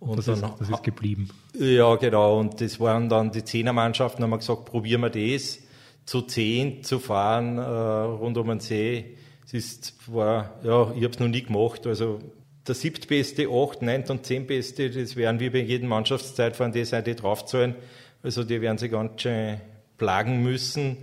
[0.00, 1.28] Und das, dann, ist, das ist geblieben.
[1.58, 2.40] Ja, genau.
[2.40, 5.58] Und das waren dann die Zehnermannschaften, haben wir gesagt, probieren wir das
[6.04, 9.16] zu zehn zu fahren äh, rund um den See.
[9.46, 11.86] Es ist war, ja, ich habe es noch nie gemacht.
[11.86, 12.18] Also
[12.66, 17.74] der siebtbeste, acht, neun und zehnbeste, das werden wie bei jedem Mannschaftszeitfahren die Seite draufzahlen.
[18.22, 19.60] Also die werden sich ganz schön
[19.98, 20.96] plagen müssen.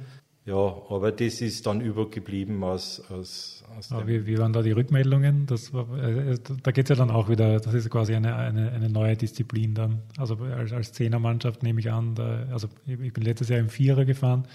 [0.45, 5.45] Ja, aber das ist dann übergeblieben aus, aus, aus wie, wie waren da die Rückmeldungen?
[5.45, 8.71] Das war, äh, da geht es ja dann auch wieder, das ist quasi eine, eine,
[8.71, 10.01] eine neue Disziplin dann.
[10.17, 14.05] Also als, als Zehnermannschaft nehme ich an, da, also ich bin letztes Jahr im Vierer
[14.05, 14.47] gefahren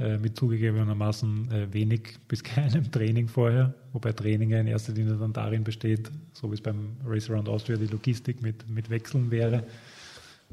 [0.00, 5.14] äh, mit zugegebenermaßen äh, wenig bis keinem Training vorher, wobei Training ja in erster Linie
[5.14, 9.30] dann darin besteht, so wie es beim Race Around Austria die Logistik mit, mit Wechseln
[9.30, 9.62] wäre,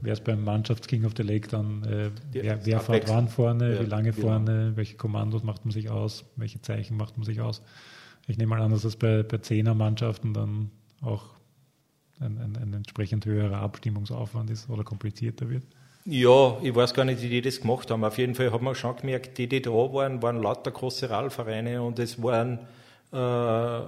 [0.02, 3.82] wäre es beim Mannschafts-King of the Lake dann, äh, wer, wer fährt wann vorne, ja,
[3.82, 4.28] wie lange genau.
[4.28, 7.62] vorne, welche Kommandos macht man sich aus, welche Zeichen macht man sich aus.
[8.28, 11.26] Ich nehme mal an, dass das bei, bei Zehner-Mannschaften dann auch
[12.20, 15.64] ein, ein, ein entsprechend höherer Abstimmungsaufwand ist oder komplizierter wird.
[16.06, 18.04] Ja, ich weiß gar nicht, wie die das gemacht haben.
[18.04, 21.82] Auf jeden Fall hat man schon gemerkt, die, die da waren, waren lauter große Rallvereine
[21.82, 22.60] und es waren
[23.14, 23.82] äh,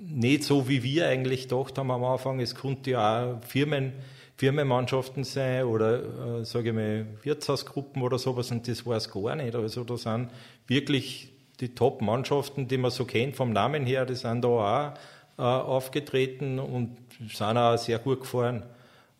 [0.00, 2.40] nicht so, wie wir eigentlich gedacht haben am Anfang.
[2.40, 3.92] Es konnte ja auch Firmen,
[4.38, 9.34] Firmenmannschaften sein oder, äh, sage ich mal, Wirtshausgruppen oder sowas und das war es gar
[9.34, 9.54] nicht.
[9.56, 10.30] Also da sind
[10.68, 14.94] wirklich die Top-Mannschaften, die man so kennt vom Namen her, die sind da auch
[15.38, 16.96] äh, aufgetreten und
[17.28, 18.62] sind auch sehr gut gefahren.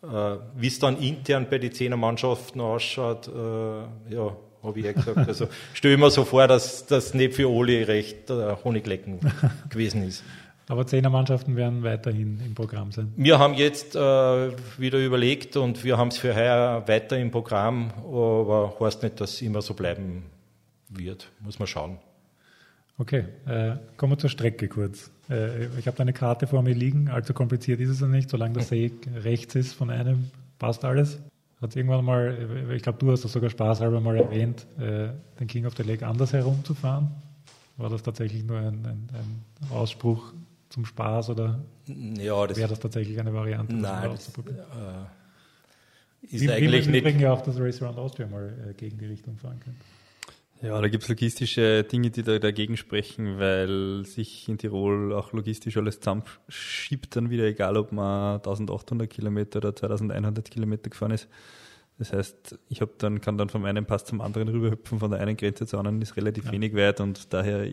[0.04, 0.06] Äh,
[0.56, 5.18] Wie es dann intern bei den Zehnermannschaften ausschaut, äh, ja, habe ich ja gesagt.
[5.18, 9.18] Also stelle ich mir so vor, dass das nicht für alle recht äh, Honiglecken
[9.68, 10.22] gewesen ist.
[10.68, 13.12] Aber Zehnermannschaften werden weiterhin im Programm sein.
[13.16, 17.90] Wir haben jetzt äh, wieder überlegt und wir haben es für heuer weiter im Programm,
[18.04, 20.24] aber heißt nicht, dass es immer so bleiben
[20.90, 21.30] wird.
[21.40, 21.98] Muss man schauen.
[22.98, 25.10] Okay, äh, kommen wir zur Strecke kurz.
[25.30, 28.28] Äh, ich habe da eine Karte vor mir liegen, allzu kompliziert ist es ja nicht,
[28.28, 31.18] solange der See rechts ist von einem, passt alles.
[31.62, 35.08] Hat irgendwann mal, ich glaube, du hast das sogar spaßhalber mal erwähnt, äh,
[35.40, 37.10] den King of the Lake anders herumzufahren?
[37.78, 40.32] War das tatsächlich nur ein, ein, ein Ausspruch
[40.68, 43.74] zum Spaß oder ja, das wäre das tatsächlich eine Variante?
[43.74, 44.32] Nein, das, äh,
[46.22, 47.20] ist wie, eigentlich wie nicht.
[47.20, 49.78] ja auch das Race Around Austria mal äh, gegen die Richtung fahren können.
[50.60, 55.32] Ja, da gibt es logistische Dinge, die da dagegen sprechen, weil sich in Tirol auch
[55.32, 61.28] logistisch alles zusammenschiebt dann wieder, egal ob man 1800 Kilometer oder 2100 Kilometer gefahren ist.
[61.98, 65.18] Das heißt, ich habe dann, kann dann vom einen Pass zum anderen rüberhüpfen, von der
[65.18, 66.52] einen Grenze zur anderen ist relativ ja.
[66.52, 67.68] wenig weit und daher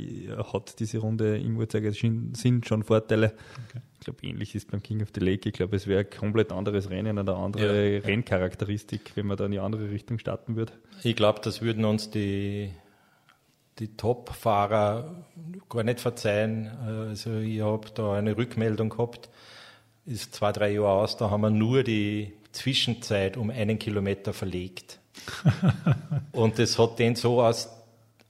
[0.51, 2.33] hat diese Runde im Uhrzeigersinn
[2.63, 3.33] schon Vorteile.
[3.69, 3.81] Okay.
[3.93, 5.47] Ich glaube, ähnlich ist beim King of the Lake.
[5.47, 7.99] Ich glaube, es wäre ein komplett anderes Rennen, eine andere ja.
[7.99, 10.73] Renncharakteristik, wenn man da in die andere Richtung starten würde.
[11.03, 12.71] Ich glaube, das würden uns die,
[13.77, 15.23] die Top-Fahrer
[15.69, 16.67] gar nicht verzeihen.
[16.67, 19.29] Also ich habe da eine Rückmeldung gehabt,
[20.07, 24.99] ist zwei, drei Jahre aus, da haben wir nur die Zwischenzeit um einen Kilometer verlegt.
[26.31, 27.69] und das hat den so aus,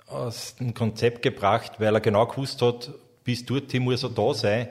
[0.07, 2.91] aus dem Konzept gebracht, weil er genau gewusst hat,
[3.23, 4.69] bis dorthin muss er da sein.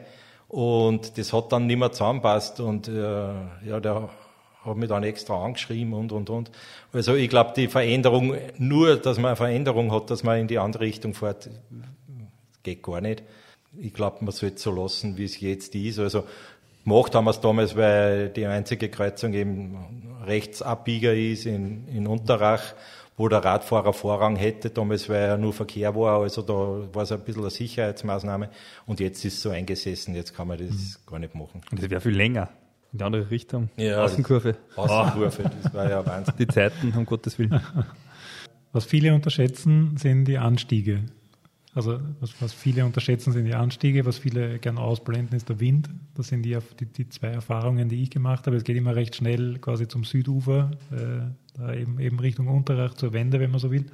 [0.48, 2.60] Und das hat dann nicht mehr zusammenpasst.
[2.60, 4.10] Und äh, ja, der
[4.64, 6.50] hat mich dann extra angeschrieben und, und, und.
[6.92, 10.58] Also ich glaube, die Veränderung, nur, dass man eine Veränderung hat, dass man in die
[10.58, 11.50] andere Richtung fährt,
[12.62, 13.22] geht gar nicht.
[13.76, 15.98] Ich glaube, man sollte es so lassen, wie es jetzt ist.
[15.98, 16.24] Also
[16.84, 19.76] Gemacht haben wir es damals, weil die einzige Kreuzung eben
[20.26, 22.74] Rechtsabbieger ist in, in Unterrach,
[23.16, 24.70] wo der Radfahrer Vorrang hätte.
[24.70, 28.50] Damals, weil er nur Verkehr war, also da war es ein bisschen eine Sicherheitsmaßnahme.
[28.86, 31.10] Und jetzt ist es so eingesessen, jetzt kann man das mhm.
[31.10, 31.62] gar nicht machen.
[31.70, 32.50] Und das wäre viel länger.
[32.92, 33.70] In die andere Richtung.
[33.76, 34.56] Ja, Außenkurve.
[34.76, 36.34] Außenkurve, das war ja Wahnsinn.
[36.38, 37.60] Die Zeiten, um Gottes Willen.
[38.72, 41.04] Was viele unterschätzen, sind die Anstiege.
[41.74, 45.90] Also was, was viele unterschätzen, sind die Anstiege, was viele gerne ausblenden, ist der Wind.
[46.14, 48.56] Das sind die, die, die, zwei Erfahrungen, die ich gemacht habe.
[48.56, 53.12] Es geht immer recht schnell quasi zum Südufer, äh, da eben, eben Richtung Unterrach zur
[53.12, 53.86] Wende, wenn man so will.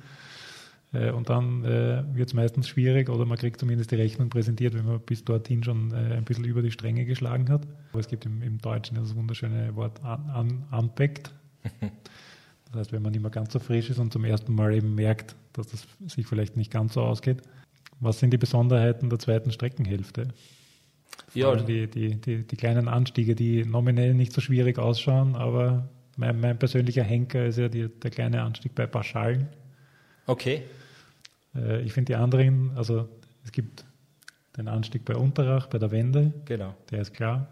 [0.93, 4.75] Äh, und dann äh, wird es meistens schwierig oder man kriegt zumindest die Rechnung präsentiert,
[4.75, 7.67] wenn man bis dorthin schon äh, ein bisschen über die Stränge geschlagen hat.
[7.93, 11.33] Aber es gibt im, im Deutschen das wunderschöne Wort un, unpacked.
[12.73, 14.95] Das heißt, wenn man nicht mehr ganz so frisch ist und zum ersten Mal eben
[14.95, 17.43] merkt, dass das sich vielleicht nicht ganz so ausgeht,
[18.01, 20.29] was sind die Besonderheiten der zweiten Streckenhälfte?
[21.35, 26.41] ja, die, die, die, die, kleinen Anstiege, die nominell nicht so schwierig ausschauen, aber mein,
[26.41, 29.49] mein persönlicher Henker ist ja die, der kleine Anstieg bei Paschallen.
[30.27, 30.63] Okay.
[31.55, 33.09] Äh, ich finde die anderen, also
[33.45, 33.85] es gibt
[34.57, 36.33] den Anstieg bei Unterrach, bei der Wende.
[36.45, 36.75] Genau.
[36.91, 37.49] Der ist klar.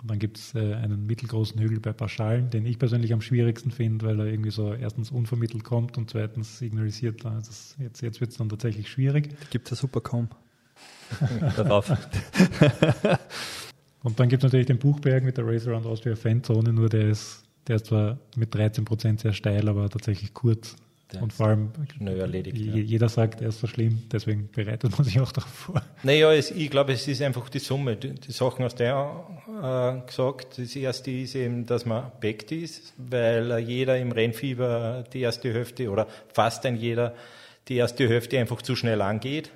[0.00, 3.70] Und dann gibt es äh, einen mittelgroßen Hügel bei Paschalen, den ich persönlich am schwierigsten
[3.70, 8.30] finde, weil er irgendwie so erstens unvermittelt kommt und zweitens signalisiert, also jetzt, jetzt wird
[8.30, 9.28] es dann tatsächlich schwierig.
[9.50, 10.28] Gibt es ja super kaum
[11.56, 11.90] darauf.
[14.02, 17.08] und dann gibt es natürlich den Buchberg mit der Race Around Austria Fanzone, nur der
[17.08, 20.76] ist, der ist zwar mit 13 Prozent sehr steil, aber tatsächlich kurz
[21.20, 21.70] und vor allem,
[22.00, 23.08] erledigt, jeder ja.
[23.08, 25.82] sagt, er ist so schlimm, deswegen bereitet man sich auch darauf vor.
[26.02, 27.96] Naja, es, ich glaube, es ist einfach die Summe.
[27.96, 30.58] Die, die Sachen du ja äh, gesagt.
[30.58, 35.90] Das erste ist eben, dass man backt ist, weil jeder im Rennfieber die erste Hälfte
[35.90, 37.14] oder fast ein jeder
[37.68, 39.50] die erste Hälfte einfach zu schnell angeht.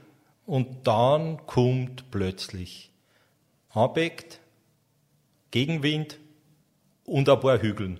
[0.47, 2.91] Und dann kommt plötzlich
[3.71, 4.39] Anbeckt,
[5.51, 6.19] Gegenwind
[7.05, 7.99] und ein paar Hügeln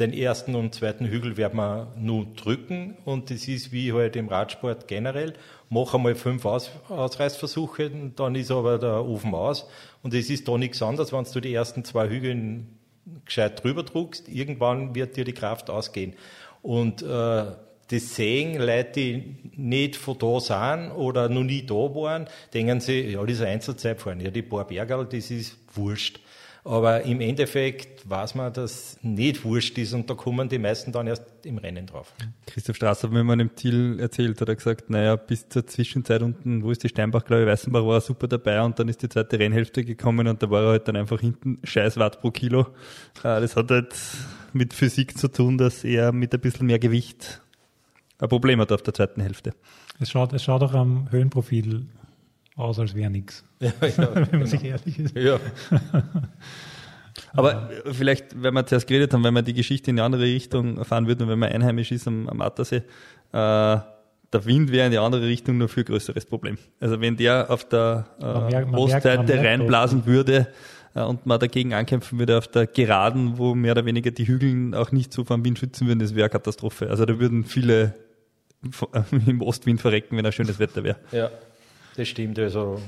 [0.00, 4.28] den ersten und zweiten Hügel werden wir nun drücken und das ist wie halt im
[4.28, 5.34] Radsport generell.
[5.68, 9.68] Mach einmal fünf aus Ausreißversuche, dann ist aber der Ofen aus
[10.02, 12.64] und es ist da nichts anderes, wenn du die ersten zwei Hügel
[13.24, 16.14] gescheit drüber druckst, irgendwann wird dir die Kraft ausgehen.
[16.62, 17.06] Und äh,
[17.90, 23.00] das sehen Leute, die nicht von da sind oder noch nie da waren, denken sie,
[23.00, 26.20] ja, das ist ein Einzelzeitfahren, ja, die paar Bergerl, das ist wurscht.
[26.62, 31.06] Aber im Endeffekt weiß man, dass nicht wurscht ist und da kommen die meisten dann
[31.06, 32.12] erst im Rennen drauf.
[32.46, 36.22] Christoph Strasser hat mir mal im Ziel erzählt, hat er gesagt, naja, bis zur Zwischenzeit
[36.22, 39.02] unten, wo ist die Steinbach, glaube ich, Weißenbach war er super dabei und dann ist
[39.02, 42.30] die zweite Rennhälfte gekommen und da war er halt dann einfach hinten scheiß Watt pro
[42.30, 42.66] Kilo.
[43.22, 43.94] Äh, das hat halt
[44.52, 47.40] mit Physik zu tun, dass er mit ein bisschen mehr Gewicht
[48.18, 49.54] ein Problem hat auf der zweiten Hälfte.
[49.98, 51.86] Es schaut, es schaut auch am Höhenprofil
[52.60, 53.44] aus, als wäre nichts.
[53.60, 54.46] Ja, ja, wenn man genau.
[54.46, 55.14] sich ehrlich ist.
[55.14, 55.38] Ja.
[57.34, 60.78] Aber vielleicht, wenn wir zuerst geredet haben, wenn man die Geschichte in eine andere Richtung
[60.78, 62.82] erfahren würde und wenn man einheimisch ist am, am Attersee,
[63.32, 63.78] äh,
[64.32, 66.56] der Wind wäre in die andere Richtung nur viel größeres Problem.
[66.78, 70.48] Also wenn der auf der äh, Ostseite reinblasen würde
[70.94, 74.74] äh, und man dagegen ankämpfen würde auf der Geraden, wo mehr oder weniger die Hügel
[74.74, 76.90] auch nicht so vom Wind schützen würden, das wäre Katastrophe.
[76.90, 77.94] Also da würden viele
[79.26, 80.96] im Ostwind verrecken, wenn ein schönes Wetter wäre.
[81.12, 81.30] Ja.
[81.96, 82.38] Das stimmt.
[82.38, 82.80] Also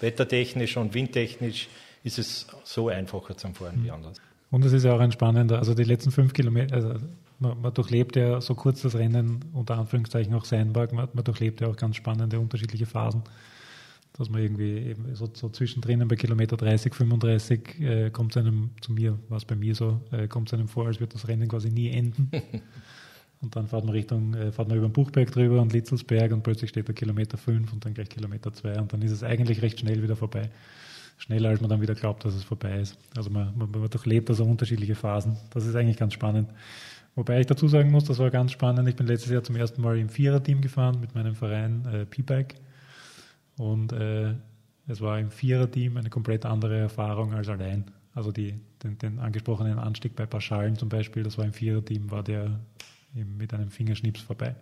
[0.00, 1.68] wettertechnisch und windtechnisch
[2.04, 4.20] ist es so einfacher zum Fahren wie anders.
[4.50, 6.94] Und es ist ja auch ein spannender, also die letzten fünf Kilometer, also
[7.40, 11.60] man, man, durchlebt ja so kurz das Rennen, unter Anführungszeichen auch Seinberg, man, man durchlebt
[11.60, 13.24] ja auch ganz spannende unterschiedliche Phasen
[14.18, 18.70] dass man irgendwie eben so, so zwischendrin bei Kilometer 30, 35 äh, kommt es einem,
[18.80, 21.28] zu mir war es bei mir so, äh, kommt es einem vor, als würde das
[21.28, 22.30] Rennen quasi nie enden.
[23.42, 26.42] und dann fährt man Richtung, äh, fährt man über den Buchberg drüber und Litzelsberg und
[26.42, 29.62] plötzlich steht da Kilometer 5 und dann gleich Kilometer 2 und dann ist es eigentlich
[29.62, 30.50] recht schnell wieder vorbei.
[31.18, 32.98] Schneller, als man dann wieder glaubt, dass es vorbei ist.
[33.16, 35.38] Also man, man, man durchlebt also unterschiedliche Phasen.
[35.50, 36.50] Das ist eigentlich ganz spannend.
[37.14, 38.86] Wobei ich dazu sagen muss, das war ganz spannend.
[38.88, 42.56] Ich bin letztes Jahr zum ersten Mal im Viererteam gefahren mit meinem Verein äh, P-Bike
[43.56, 44.34] und äh,
[44.86, 47.84] es war im Viererteam eine komplett andere Erfahrung als allein.
[48.14, 52.22] Also die, den, den angesprochenen Anstieg bei Paschalen zum Beispiel, das war im Viererteam, war
[52.22, 52.60] der
[53.24, 54.54] mit einem Fingerschnips vorbei.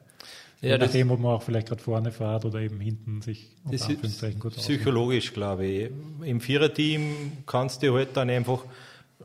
[0.61, 3.85] Ja, Je nachdem, ob man auch vielleicht gerade vorne fährt oder eben hinten sich unter
[3.85, 5.90] Anführungszeichen gut Psychologisch, glaube ich.
[6.23, 8.64] Im Viererteam kannst du halt dann einfach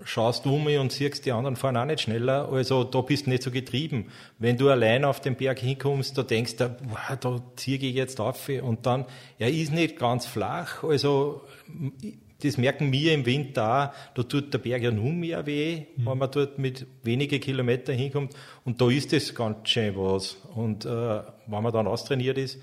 [0.04, 2.50] schaust um mich und siehst, die anderen fahren auch nicht schneller.
[2.52, 4.06] Also da bist du nicht so getrieben.
[4.38, 8.20] Wenn du allein auf den Berg hinkommst, da denkst du, wow, da ziehe ich jetzt
[8.20, 9.06] auf und dann,
[9.38, 10.84] er ist nicht ganz flach.
[10.84, 11.42] Also
[12.41, 16.06] das merken wir im Winter auch, da tut der Berg ja nun mehr weh, mhm.
[16.06, 18.34] wenn man dort mit wenigen Kilometern hinkommt.
[18.63, 20.38] Und da ist das ganz schön was.
[20.56, 22.60] Und äh, wenn man dann austrainiert ist,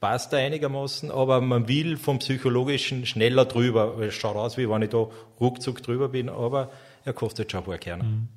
[0.00, 3.98] passt er einigermaßen, aber man will vom Psychologischen schneller drüber.
[3.98, 5.08] Es schaut aus, wie wenn ich da
[5.40, 6.70] ruckzuck drüber bin, aber
[7.04, 8.04] er kostet schon ein paar Kerne.
[8.04, 8.28] Mhm.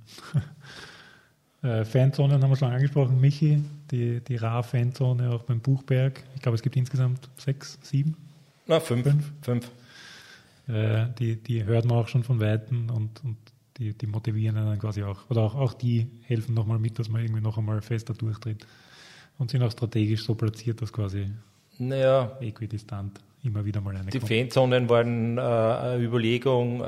[1.67, 3.19] äh, Fanzonen haben wir schon angesprochen.
[3.19, 6.23] Michi, die, die RA-Fanzone auch beim Buchberg.
[6.35, 8.17] Ich glaube, es gibt insgesamt sechs, sieben?
[8.67, 9.03] Na, fünf.
[9.03, 9.31] Fünf.
[9.41, 9.71] fünf.
[10.71, 13.37] Äh, die, die hört man auch schon von Weitem und, und
[13.77, 15.29] die, die motivieren dann quasi auch.
[15.29, 18.65] Oder auch, auch die helfen nochmal mit, dass man irgendwie noch einmal fester durchtritt
[19.37, 21.27] und sind auch strategisch so platziert, dass quasi
[21.79, 24.31] naja, äquidistant immer wieder mal eine Die kommt.
[24.31, 26.87] Fanzonen waren äh, eine Überlegung,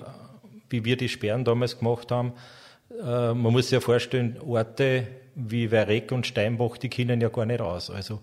[0.70, 2.34] wie wir die Sperren damals gemacht haben.
[2.92, 7.46] Äh, man muss sich ja vorstellen, Orte wie Weirek und Steinbach, die kennen ja gar
[7.46, 7.90] nicht aus.
[7.90, 8.22] Also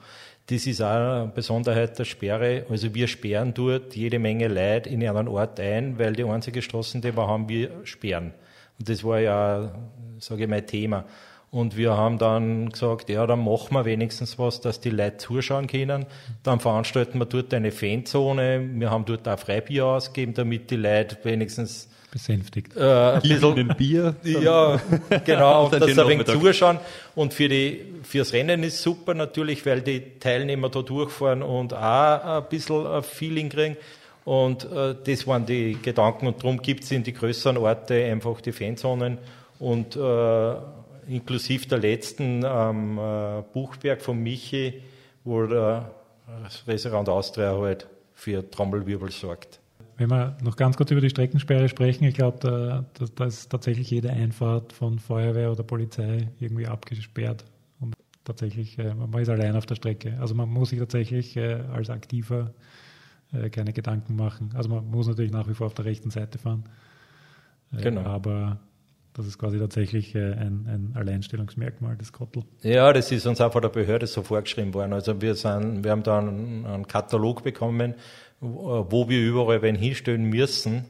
[0.51, 2.67] das ist auch eine Besonderheit der Sperre.
[2.69, 7.01] Also wir sperren dort jede Menge Leute in einen Ort ein, weil die einzige Straßen,
[7.01, 8.35] die wir haben, wir sperren.
[8.79, 9.73] Und das war ja,
[10.19, 11.05] sage ich mal, Thema.
[11.53, 15.69] Und wir haben dann gesagt, ja, dann machen wir wenigstens was, dass die Leute zuschauen
[15.69, 16.07] können.
[16.43, 18.69] Dann veranstalten wir dort eine Fanzone.
[18.75, 22.77] Wir haben dort auch Freibier ausgegeben, damit die Leute wenigstens besänftigt.
[22.77, 24.15] Äh, ein bisschen Bier.
[24.23, 24.81] Ja,
[25.25, 26.79] genau, und dass ein wenig zuschauen.
[27.15, 32.25] Und für die, fürs Rennen ist super natürlich, weil die Teilnehmer da durchfahren und auch
[32.25, 33.77] ein bisschen ein Feeling kriegen.
[34.25, 38.41] Und äh, das waren die Gedanken und darum gibt es in die größeren Orte einfach
[38.41, 39.19] die Fanzonen
[39.59, 40.55] und äh,
[41.09, 44.83] inklusive der letzten am äh, Buchberg von Michi,
[45.25, 45.91] wo der
[46.67, 49.60] Restaurant Austria halt für Trommelwirbel sorgt.
[50.01, 53.51] Wenn wir noch ganz kurz über die Streckensperre sprechen, ich glaube, da, da, da, ist
[53.51, 57.45] tatsächlich jede Einfahrt von Feuerwehr oder Polizei irgendwie abgesperrt.
[57.81, 60.17] Und tatsächlich, äh, man ist allein auf der Strecke.
[60.19, 62.55] Also man muss sich tatsächlich äh, als Aktiver
[63.35, 64.53] äh, keine Gedanken machen.
[64.55, 66.65] Also man muss natürlich nach wie vor auf der rechten Seite fahren.
[67.71, 68.01] Genau.
[68.01, 68.59] Aber
[69.13, 72.45] das ist quasi tatsächlich ein, ein Alleinstellungsmerkmal des Kottel.
[72.63, 74.95] Ja, das ist uns auch von der Behörde so vorgeschrieben worden.
[74.95, 77.95] Also wir, sind, wir haben da einen, einen Katalog bekommen,
[78.41, 80.85] wo wir überall wen hinstellen müssen.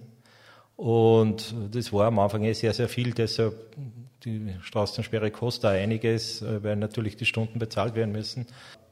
[0.77, 3.13] Und das war am Anfang eh sehr, sehr viel.
[3.13, 3.55] Deshalb
[4.25, 8.47] die Straßensperre kostet auch einiges, äh, weil natürlich die Stunden bezahlt werden müssen.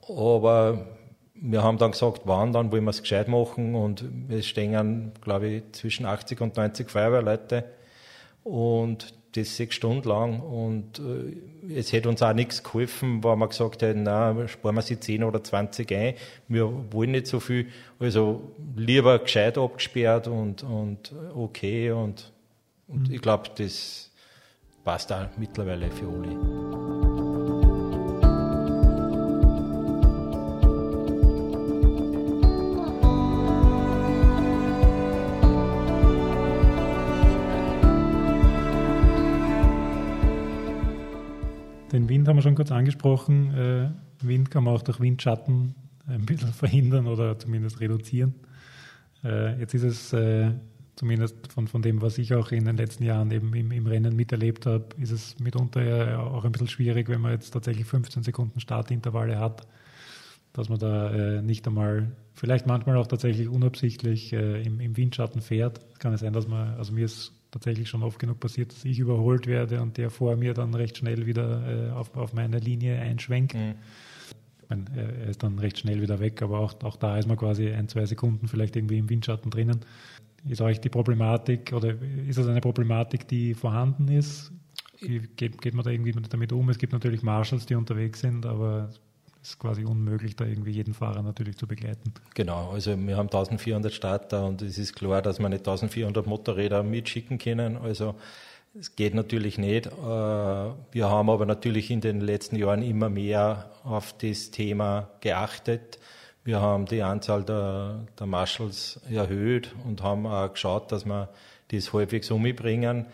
[0.09, 0.87] Aber
[1.35, 3.75] wir haben dann gesagt, wann, dann wollen wir es gescheit machen.
[3.75, 7.65] Und es stehen, glaube ich, zwischen 80 und 90 Feuerwehrleute.
[8.45, 13.49] Und das sechs Stunden lang und äh, es hätte uns auch nichts geholfen, wenn wir
[13.49, 16.15] gesagt hätten, na, sparen wir sie 10 oder 20 ein,
[16.49, 17.67] wir wollen nicht so viel,
[17.99, 22.33] also lieber gescheit abgesperrt und, und okay und,
[22.87, 23.15] und mhm.
[23.15, 24.11] ich glaube, das
[24.83, 26.88] passt auch mittlerweile für alle.
[42.39, 43.55] Wir schon kurz angesprochen.
[43.55, 43.91] Äh,
[44.27, 45.75] Wind kann man auch durch Windschatten
[46.07, 48.35] ein bisschen verhindern oder zumindest reduzieren.
[49.25, 50.53] Äh, jetzt ist es äh,
[50.97, 54.17] zumindest von, von dem, was ich auch in den letzten Jahren eben im, im Rennen
[54.17, 58.23] miterlebt habe, ist es mitunter ja auch ein bisschen schwierig, wenn man jetzt tatsächlich 15
[58.23, 59.67] Sekunden Startintervalle hat,
[60.53, 65.41] dass man da äh, nicht einmal, vielleicht manchmal auch tatsächlich unabsichtlich äh, im, im Windschatten
[65.41, 65.81] fährt.
[65.99, 68.99] Kann es sein, dass man, also mir ist tatsächlich schon oft genug passiert, dass ich
[68.99, 73.01] überholt werde und der vor mir dann recht schnell wieder äh, auf, auf meine Linie
[73.01, 73.55] einschwenkt.
[73.55, 73.75] Mhm.
[74.63, 77.39] Ich meine, er ist dann recht schnell wieder weg, aber auch, auch da ist man
[77.39, 79.81] quasi ein, zwei Sekunden vielleicht irgendwie im Windschatten drinnen.
[80.47, 81.95] ist euch die Problematik oder
[82.27, 84.53] ist das eine Problematik, die vorhanden ist?
[85.01, 86.69] Wie geht, geht man da irgendwie damit um?
[86.69, 88.91] Es gibt natürlich Marshals, die unterwegs sind, aber
[89.43, 92.13] ist quasi unmöglich, da irgendwie jeden Fahrer natürlich zu begleiten.
[92.35, 96.83] Genau, also wir haben 1400 Starter und es ist klar, dass wir nicht 1400 Motorräder
[96.83, 97.77] mitschicken können.
[97.77, 98.15] Also
[98.79, 99.87] es geht natürlich nicht.
[99.87, 105.99] Äh, wir haben aber natürlich in den letzten Jahren immer mehr auf das Thema geachtet.
[106.45, 111.29] Wir haben die Anzahl der, der Marshals erhöht und haben auch geschaut, dass wir
[111.69, 113.07] das halbwegs umbringen.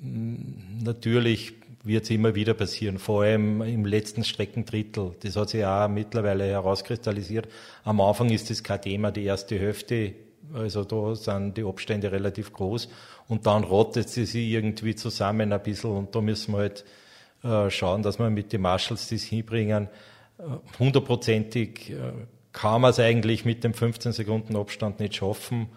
[0.00, 1.54] Natürlich
[1.84, 5.12] wird es immer wieder passieren, vor allem im letzten Streckendrittel.
[5.20, 7.46] Das hat sich auch mittlerweile herauskristallisiert.
[7.84, 10.14] Am Anfang ist das kein Thema, die erste Hälfte,
[10.52, 12.88] also da sind die Abstände relativ groß
[13.28, 16.84] und dann rottet sie sich irgendwie zusammen ein bisschen und da müssen wir halt
[17.42, 19.88] äh, schauen, dass wir mit den Marshals das hinbringen.
[20.38, 20.42] Äh,
[20.78, 22.12] hundertprozentig äh,
[22.52, 25.68] kann man es eigentlich mit dem 15 Sekunden Abstand nicht schaffen.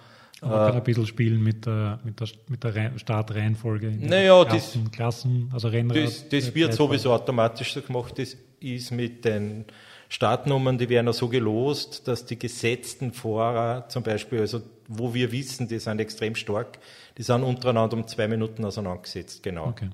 [0.42, 3.92] Man kann ein bisschen spielen mit der, mit der, mit der Startreihenfolge.
[3.92, 5.98] Naja, das, Klassen, also Rennrad.
[5.98, 8.20] Das, das wird sowieso automatisch so gemacht.
[8.20, 9.66] Das ist mit den
[10.10, 15.32] Startnummern, die werden auch so gelost, dass die gesetzten Fahrer zum Beispiel, also wo wir
[15.32, 16.80] wissen, die sind extrem stark,
[17.18, 19.68] die sind untereinander um zwei Minuten auseinandergesetzt, genau.
[19.68, 19.90] Okay.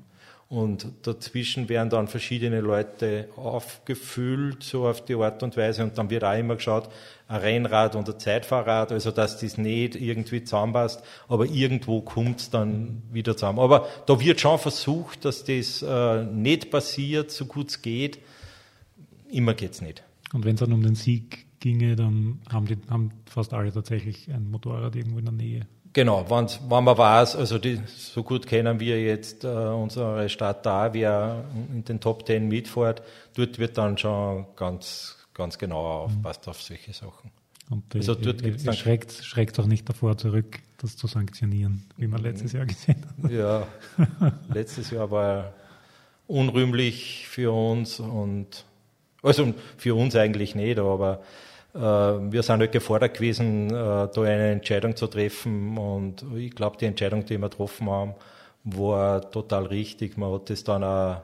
[0.54, 5.84] Und dazwischen werden dann verschiedene Leute aufgefüllt, so auf die Art und Weise.
[5.84, 6.90] Und dann wird auch immer geschaut,
[7.28, 12.50] ein Rennrad und ein Zeitfahrrad, also dass das nicht irgendwie zusammenpasst, aber irgendwo kommt es
[12.52, 13.58] dann wieder zusammen.
[13.58, 18.20] Aber da wird schon versucht, dass das äh, nicht passiert, so gut es geht.
[19.32, 20.04] Immer geht es nicht.
[20.34, 24.32] Und wenn es dann um den Sieg ginge, dann haben, die, haben fast alle tatsächlich
[24.32, 25.68] ein Motorrad irgendwo in der Nähe.
[25.94, 30.66] Genau, wenn, wenn man weiß, also die, so gut kennen wir jetzt äh, unsere Stadt
[30.66, 33.04] da, wer in den Top Ten mitfährt,
[33.36, 37.32] dort wird dann schon ganz, ganz genau aufpasst auf solche Sachen.
[37.70, 42.08] Und also dort gibt's dann schreckt, schreckt auch nicht davor zurück, das zu sanktionieren, wie
[42.08, 43.32] man letztes Jahr gesehen hat.
[43.32, 43.68] Ja,
[44.54, 45.54] letztes Jahr war
[46.28, 48.66] unrühmlich für uns und
[49.22, 51.22] also für uns eigentlich nicht, aber
[51.74, 56.86] wir sind halt gefordert gewesen, äh, da eine Entscheidung zu treffen und ich glaube, die
[56.86, 58.14] Entscheidung, die wir getroffen haben,
[58.64, 60.18] war total richtig.
[60.18, 61.22] Man hat das dann auch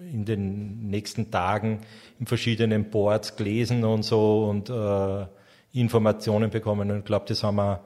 [0.00, 1.80] in den nächsten Tagen
[2.18, 5.26] in verschiedenen Boards gelesen und so und äh,
[5.72, 7.80] Informationen bekommen und ich glaube, das haben wir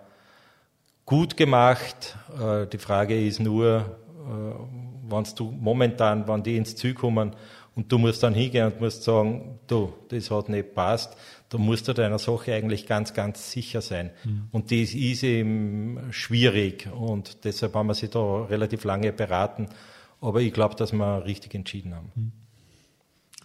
[1.06, 2.16] gut gemacht.
[2.40, 7.34] Äh, die Frage ist nur, äh, wenn du momentan, wenn die ins Ziel kommen
[7.74, 11.16] und du musst dann hingehen und musst sagen, du, das hat nicht passt,
[11.50, 14.10] da musst du deiner Sache eigentlich ganz, ganz sicher sein.
[14.24, 14.48] Mhm.
[14.52, 19.68] Und das ist eben schwierig und deshalb haben wir sie da relativ lange beraten.
[20.20, 22.12] Aber ich glaube, dass wir richtig entschieden haben.
[22.14, 22.32] Mhm.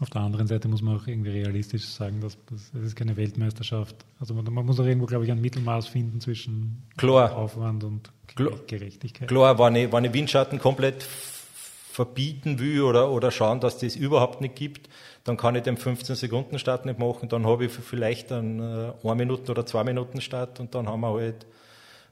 [0.01, 3.16] Auf der anderen Seite muss man auch irgendwie realistisch sagen, dass das, das ist keine
[3.16, 3.95] Weltmeisterschaft.
[4.20, 7.36] Also man, man, muss auch irgendwo, glaube ich, ein Mittelmaß finden zwischen Klar.
[7.36, 8.60] Aufwand und Klar.
[8.68, 9.30] Gerechtigkeit.
[9.30, 14.41] Klar, wenn ich, wenn ich Windschatten komplett verbieten will oder, oder schauen, dass das überhaupt
[14.41, 14.89] nicht gibt,
[15.26, 19.51] dann kann ich den 15-Sekunden-Start nicht machen, dann habe ich vielleicht einen äh, 1 Minuten
[19.51, 21.45] oder 2 Minuten Start und dann haben wir halt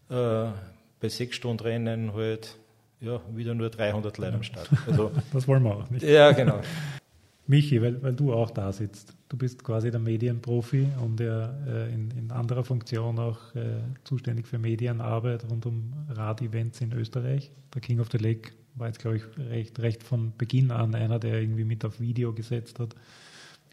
[0.09, 0.51] äh,
[0.99, 2.57] bei 6 Stunden Rennen halt
[2.99, 4.67] ja, wieder nur 300 Leute am Start.
[4.87, 6.03] Also, das wollen wir auch nicht.
[6.03, 6.59] Ja, genau.
[7.45, 9.13] Michi, weil, weil du auch da sitzt.
[9.29, 14.47] Du bist quasi der Medienprofi und ja, äh, in, in anderer Funktion auch äh, zuständig
[14.47, 17.51] für Medienarbeit rund um Rad-Events in Österreich.
[17.75, 21.19] Der King of the Lake war jetzt, glaube ich, recht, recht von Beginn an einer,
[21.19, 22.95] der irgendwie mit auf Video gesetzt hat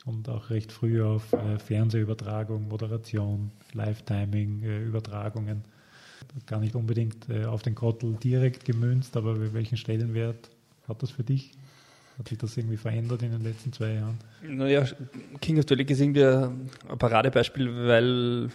[0.05, 5.65] und auch recht früh auf äh, Fernsehübertragung, Moderation, Live-Timing, äh, Übertragungen.
[6.47, 10.51] Gar nicht unbedingt äh, auf den Kottel direkt gemünzt, aber welchen Stellenwert
[10.87, 11.53] hat das für dich?
[12.19, 14.19] Hat sich das irgendwie verändert in den letzten zwei Jahren?
[14.47, 14.85] Naja,
[15.41, 18.51] King of the Lake ist irgendwie ein Paradebeispiel, weil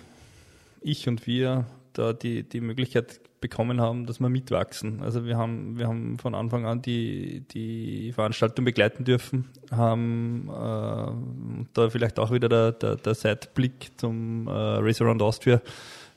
[0.82, 1.66] ich und wir
[1.98, 5.02] da die, die Möglichkeit bekommen haben, dass wir mitwachsen.
[5.02, 11.66] Also wir haben, wir haben von Anfang an die, die Veranstaltung begleiten dürfen, haben äh,
[11.74, 15.62] da vielleicht auch wieder der, der, der Seitblick zum äh, Race Around Austria,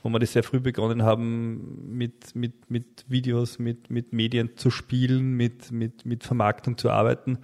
[0.02, 4.70] wo wir das sehr früh begonnen haben, mit, mit, mit Videos, mit, mit Medien zu
[4.70, 7.38] spielen, mit, mit, mit Vermarktung zu arbeiten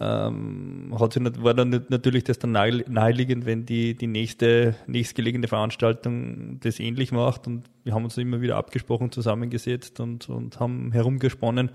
[0.00, 6.60] ähm, hat sich, war dann natürlich das dann naheliegend, wenn die, die nächste, nächstgelegene Veranstaltung
[6.60, 11.70] das ähnlich macht und wir haben uns immer wieder abgesprochen, zusammengesetzt und, und haben herumgesponnen,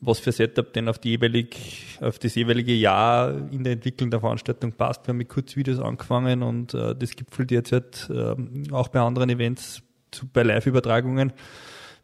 [0.00, 4.18] was für Setup denn auf, die jeweilig, auf das jeweilige Jahr in der Entwicklung der
[4.18, 5.06] Veranstaltung passt.
[5.06, 9.30] Wir haben mit Kurzvideos angefangen und äh, das gipfelt jetzt halt, äh, auch bei anderen
[9.30, 11.32] Events zu, bei Live-Übertragungen.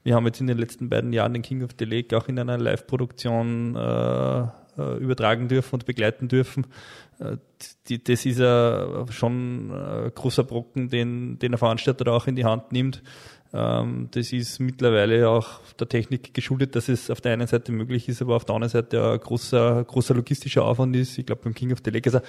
[0.05, 2.39] Wir haben jetzt in den letzten beiden Jahren den King of the Lake auch in
[2.39, 4.47] einer Live-Produktion äh,
[4.79, 6.67] übertragen dürfen und begleiten dürfen.
[7.19, 7.37] Äh,
[7.89, 12.45] die, das ist ja schon ein großer Brocken, den, den der Veranstalter auch in die
[12.45, 13.03] Hand nimmt.
[13.53, 18.09] Ähm, das ist mittlerweile auch der Technik geschuldet, dass es auf der einen Seite möglich
[18.09, 21.19] ist, aber auf der anderen Seite ein großer, großer logistischer Aufwand ist.
[21.19, 22.21] Ich glaube, beim King of the also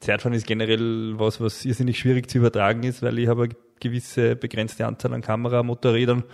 [0.00, 3.48] Zeitfahren ist generell was, was irrsinnig schwierig zu übertragen ist, weil ich habe
[3.80, 6.24] gewisse begrenzte Anzahl an Kameramotorrädern.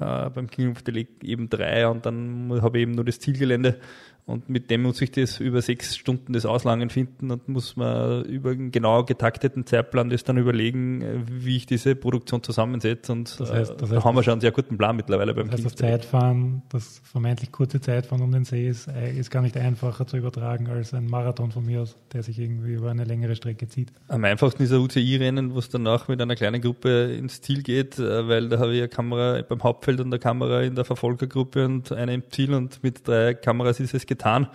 [0.00, 3.20] Äh, beim King of the Lake eben drei und dann habe ich eben nur das
[3.20, 3.78] Zielgelände
[4.24, 8.24] und mit dem muss ich das über sechs Stunden das Auslangen finden und muss man
[8.26, 13.10] über einen genau getakteten Zeitplan das dann überlegen, wie ich diese Produktion zusammensetze.
[13.10, 15.50] Und das heißt, das heißt, da haben wir schon einen sehr guten Plan mittlerweile beim
[15.50, 19.42] das heißt, das Zeitfahren, das vermeintlich kurze Zeitfahren um den See ist, äh, ist gar
[19.42, 23.04] nicht einfacher zu übertragen als ein Marathon von mir aus, der sich irgendwie über eine
[23.04, 23.92] längere Strecke zieht.
[24.06, 27.98] Am einfachsten ist ein UCI-Rennen, wo es danach mit einer kleinen Gruppe ins Ziel geht,
[27.98, 31.64] äh, weil da habe ich eine Kamera beim Hauptfeld und eine Kamera in der Verfolgergruppe
[31.64, 34.48] und eine im Ziel und mit drei Kameras ist es getan.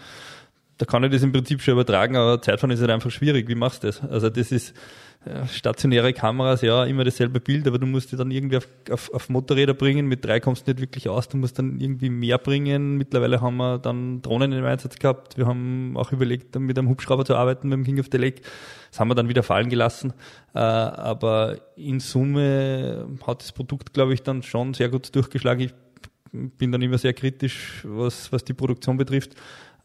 [0.77, 3.47] Da kann ich das im Prinzip schon übertragen, aber Zeitfahren ist halt einfach schwierig.
[3.47, 4.01] Wie machst du das?
[4.01, 4.75] Also das ist
[5.47, 9.29] stationäre Kameras, ja, immer dasselbe Bild, aber du musst die dann irgendwie auf, auf, auf
[9.29, 10.07] Motorräder bringen.
[10.07, 12.97] Mit drei kommst du nicht wirklich aus, du musst dann irgendwie mehr bringen.
[12.97, 15.37] Mittlerweile haben wir dann Drohnen im Einsatz gehabt.
[15.37, 18.41] Wir haben auch überlegt, mit einem Hubschrauber zu arbeiten beim King of the Lake.
[18.89, 20.13] Das haben wir dann wieder fallen gelassen.
[20.53, 25.61] Äh, aber in Summe hat das Produkt, glaube ich, dann schon sehr gut durchgeschlagen.
[25.63, 25.73] Ich
[26.31, 29.35] bin dann immer sehr kritisch, was, was die Produktion betrifft.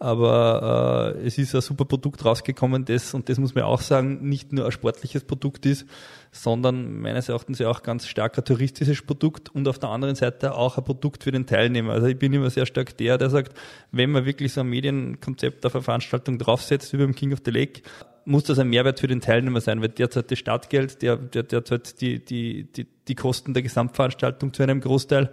[0.03, 4.29] Aber äh, es ist ein super Produkt rausgekommen, das, und das muss man auch sagen,
[4.29, 5.87] nicht nur ein sportliches Produkt ist,
[6.33, 10.57] sondern meines Erachtens ja auch ganz stark ein touristisches Produkt und auf der anderen Seite
[10.57, 11.93] auch ein Produkt für den Teilnehmer.
[11.93, 13.57] Also ich bin immer sehr stark der, der sagt,
[13.93, 17.53] wenn man wirklich so ein Medienkonzept auf eine Veranstaltung draufsetzt, wie beim King of the
[17.53, 17.83] Lake,
[18.25, 21.45] muss das ein Mehrwert für den Teilnehmer sein, weil der zahlt das Startgeld, der, der,
[21.45, 25.31] der zahlt die, die, die, die Kosten der Gesamtveranstaltung zu einem Großteil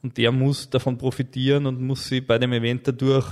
[0.00, 3.26] und der muss davon profitieren und muss sie bei dem Event dadurch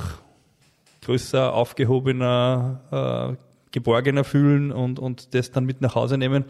[1.02, 3.36] größer, aufgehobener, äh,
[3.72, 6.44] geborgener fühlen und, und das dann mit nach Hause nehmen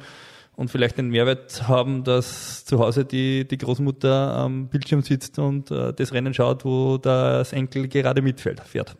[0.56, 5.70] und vielleicht den Mehrwert haben, dass zu Hause die, die Großmutter am Bildschirm sitzt und
[5.70, 8.96] äh, das Rennen schaut, wo das Enkel gerade mitfährt, fährt.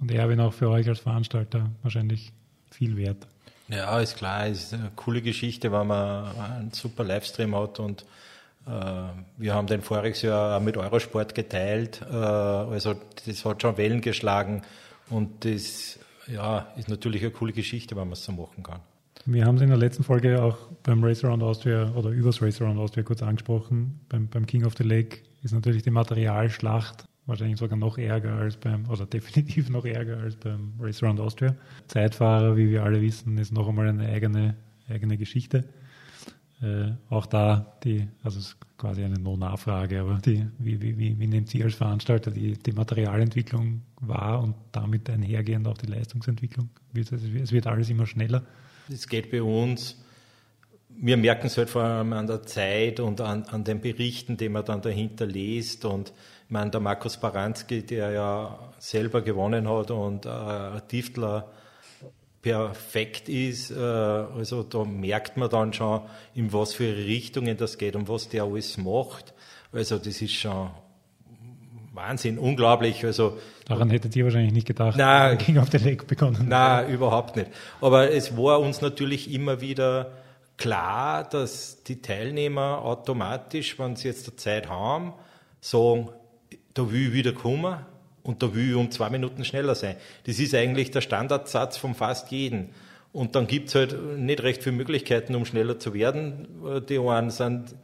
[0.00, 2.32] Und Erwin auch für euch als Veranstalter wahrscheinlich
[2.70, 3.26] viel wert.
[3.68, 8.06] Ja, ist klar, ist eine coole Geschichte, weil man einen super Livestream hat und
[8.66, 12.94] wir haben den voriges Jahr mit Eurosport geteilt, äh, also
[13.26, 14.62] das hat schon Wellen geschlagen
[15.08, 18.80] und das ja, ist natürlich eine coole Geschichte, wenn man es so machen kann.
[19.24, 22.60] Wir haben es in der letzten Folge auch beim Race Around Austria oder übers Race
[22.60, 24.00] Around Austria kurz angesprochen.
[24.08, 28.56] Beim, beim King of the Lake ist natürlich die Materialschlacht wahrscheinlich sogar noch ärger als
[28.56, 31.56] beim, oder definitiv noch ärger als beim Race Around Austria.
[31.88, 34.56] Zeitfahrer, wie wir alle wissen, ist noch einmal eine eigene,
[34.88, 35.64] eigene Geschichte.
[36.62, 41.18] Äh, auch da die, also es ist quasi eine No-Nachfrage, aber die, wie, wie, wie,
[41.18, 46.70] wie nimmt Sie als Veranstalter die, die Materialentwicklung wahr und damit einhergehend auch die Leistungsentwicklung?
[46.94, 48.42] Es wird alles immer schneller.
[48.90, 50.02] Es geht bei uns,
[50.88, 54.48] wir merken es halt vor allem an der Zeit und an, an den Berichten, die
[54.48, 56.12] man dann dahinter liest und
[56.46, 61.50] ich meine, der Markus Baranski, der ja selber gewonnen hat und äh, Tiftler
[62.46, 63.72] perfekt ist.
[63.72, 68.28] Äh, also da merkt man dann schon, in was für Richtungen das geht und was
[68.28, 69.34] der alles macht.
[69.72, 70.70] Also das ist schon
[71.92, 73.04] Wahnsinn, unglaublich.
[73.04, 76.46] Also Daran hättet ihr wahrscheinlich nicht gedacht, nein, King of the Lake begonnen.
[76.48, 77.50] Nein, überhaupt nicht.
[77.80, 80.12] Aber es war uns natürlich immer wieder
[80.56, 85.14] klar, dass die Teilnehmer automatisch, wenn sie jetzt die Zeit haben,
[85.60, 86.10] sagen,
[86.74, 87.76] da will ich wieder kommen
[88.26, 89.96] und da will ich um zwei Minuten schneller sein.
[90.24, 92.70] Das ist eigentlich der Standardsatz von fast jedem.
[93.12, 96.48] Und dann gibt's halt nicht recht viele Möglichkeiten, um schneller zu werden.
[96.88, 97.74] Die einen sind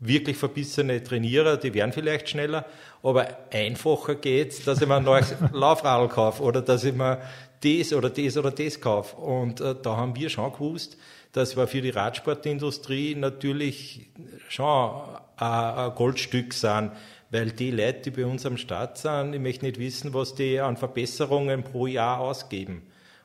[0.00, 2.66] wirklich verbissene Trainierer, die werden vielleicht schneller,
[3.02, 7.18] aber einfacher geht's, dass ich mir ein neues Laufradl kaufe oder dass ich mir
[7.62, 9.16] das oder das oder das kaufe.
[9.16, 10.98] Und äh, da haben wir schon gewusst,
[11.32, 14.10] dass wir für die Radsportindustrie natürlich
[14.48, 15.00] schon
[15.36, 16.92] ein, ein Goldstück sind,
[17.30, 20.60] weil die Leute, die bei uns am Start sind, ich möchte nicht wissen, was die
[20.60, 22.82] an Verbesserungen pro Jahr ausgeben.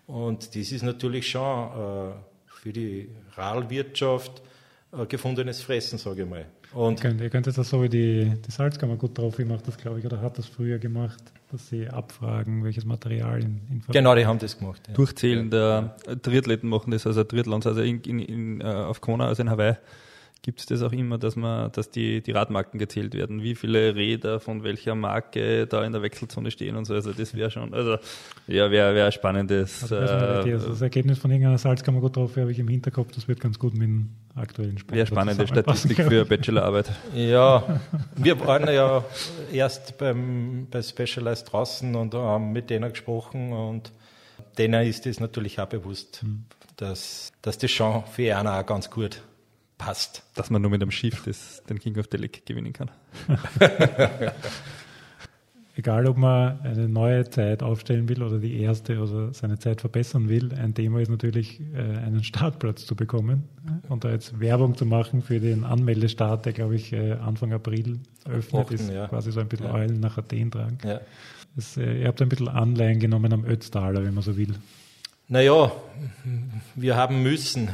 [0.07, 2.13] Und das ist natürlich schon äh,
[2.47, 4.41] für die Radlwirtschaft
[4.91, 6.45] äh, gefundenes Fressen, sage ich mal.
[6.73, 9.77] Und ihr, könnt, ihr könnt jetzt so wie die, die Salzkammer gut drauf gemacht, das
[9.77, 11.21] glaube ich, oder hat das früher gemacht,
[11.51, 14.81] dass sie abfragen, welches Material in, in Genau, die haben das gemacht.
[14.87, 14.93] Ja.
[14.93, 19.43] Durchzählen der Triathleten machen das, also Triathlons, also in, in, in, äh, auf Kona, also
[19.43, 19.75] in Hawaii
[20.43, 23.95] gibt es das auch immer, dass man, dass die, die Radmarken gezählt werden, wie viele
[23.95, 26.95] Räder von welcher Marke da in der Wechselzone stehen und so.
[26.95, 27.97] Also das wäre schon, also
[28.47, 29.83] ja, wäre wär spannendes.
[29.83, 33.27] Also, äh, also das Ergebnis von irgendeiner Salzkammer gut drauf habe ich im Hinterkopf, das
[33.27, 34.95] wird ganz gut mit dem aktuellen Sport.
[34.95, 36.91] Wäre spannende Statistik für Bachelorarbeit.
[37.13, 37.79] Ja,
[38.15, 39.03] wir waren ja
[39.53, 43.91] erst beim, bei Specialized draußen und haben mit denen gesprochen und
[44.57, 46.45] denen ist es natürlich auch bewusst, hm.
[46.77, 49.21] dass, dass das schon für einen auch ganz gut
[49.81, 50.23] passt.
[50.35, 52.91] Dass man nur mit einem Schiff das, den King of the Lake gewinnen kann.
[55.75, 60.29] Egal, ob man eine neue Zeit aufstellen will oder die erste oder seine Zeit verbessern
[60.29, 63.47] will, ein Thema ist natürlich, äh, einen Startplatz zu bekommen
[63.89, 67.99] und da jetzt Werbung zu machen für den Anmeldestart, der, glaube ich, äh, Anfang April
[68.29, 69.07] öffnet, Achten, ist ja.
[69.07, 69.73] quasi so ein bisschen Ja.
[69.73, 70.77] Eulen nach Athen dran.
[70.83, 71.01] Ja.
[71.55, 74.53] Das, äh, ihr habt ein bisschen Anleihen genommen am Ötztaler, wenn man so will.
[75.27, 75.71] Naja,
[76.75, 77.69] wir haben müssen,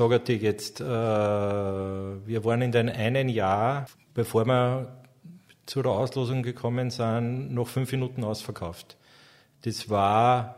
[0.00, 3.84] sage ich jetzt, äh, wir waren in dem einen Jahr,
[4.14, 4.88] bevor wir
[5.66, 8.96] zu der Auslosung gekommen sind, noch fünf Minuten ausverkauft.
[9.62, 10.54] Das war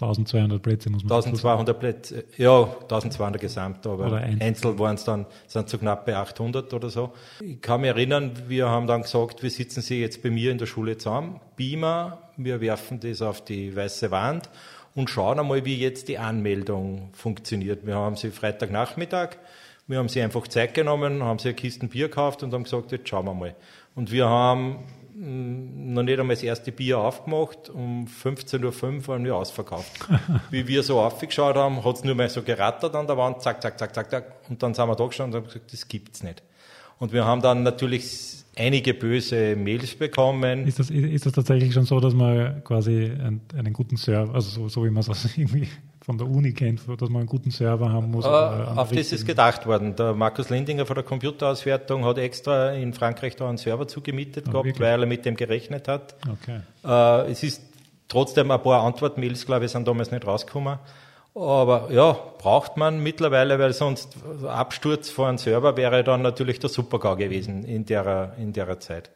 [0.00, 1.36] 1200 Plätze muss man sagen.
[1.36, 4.42] 1200 Plätze, ja, 1200 gesamt, aber Oder Einzel.
[4.42, 7.12] Einzel waren es dann, sind so knapp bei 800 oder so.
[7.40, 10.58] Ich kann mich erinnern, wir haben dann gesagt, wir sitzen Sie jetzt bei mir in
[10.58, 14.50] der Schule zusammen, Beamer, wir werfen das auf die weiße Wand
[14.94, 17.86] und schauen einmal, wie jetzt die Anmeldung funktioniert.
[17.86, 19.36] Wir haben sie Freitagnachmittag,
[19.86, 22.92] wir haben sie einfach Zeit genommen, haben sie eine Kiste Bier gekauft und haben gesagt,
[22.92, 23.54] jetzt schauen wir mal.
[23.94, 24.84] Und wir haben
[25.14, 27.68] mh, noch nicht einmal das erste Bier aufgemacht.
[27.70, 29.90] Um 15.05 Uhr waren wir ausverkauft.
[30.50, 33.62] Wie wir so aufgeschaut haben, hat es nur mal so gerattert an der Wand, zack,
[33.62, 34.32] zack, zack, zack, zack.
[34.48, 36.42] Und dann sind wir da gestanden und haben gesagt, das gibt's nicht.
[36.98, 40.66] Und wir haben dann natürlich einige böse Mails bekommen.
[40.66, 44.48] Ist das, ist das tatsächlich schon so, dass man quasi einen, einen guten Server, also
[44.62, 45.68] so, so wie man es irgendwie
[46.02, 48.24] von der Uni kennt, dass man einen guten Server haben muss?
[48.24, 49.96] Einen auf das ist gedacht worden.
[49.96, 54.50] Der Markus Lindinger von der Computerauswertung hat extra in Frankreich da einen Server zugemietet Ah,
[54.50, 54.80] gehabt, wirklich?
[54.86, 56.14] weil er mit dem gerechnet hat.
[56.30, 56.60] Okay.
[56.84, 57.62] Äh, es ist
[58.08, 60.78] trotzdem ein paar Antwortmails, glaube ich, sind damals nicht rausgekommen.
[61.34, 64.16] Aber ja, braucht man mittlerweile, weil sonst
[64.46, 69.10] Absturz von einem Server wäre dann natürlich der Supergau gewesen in der, in der Zeit.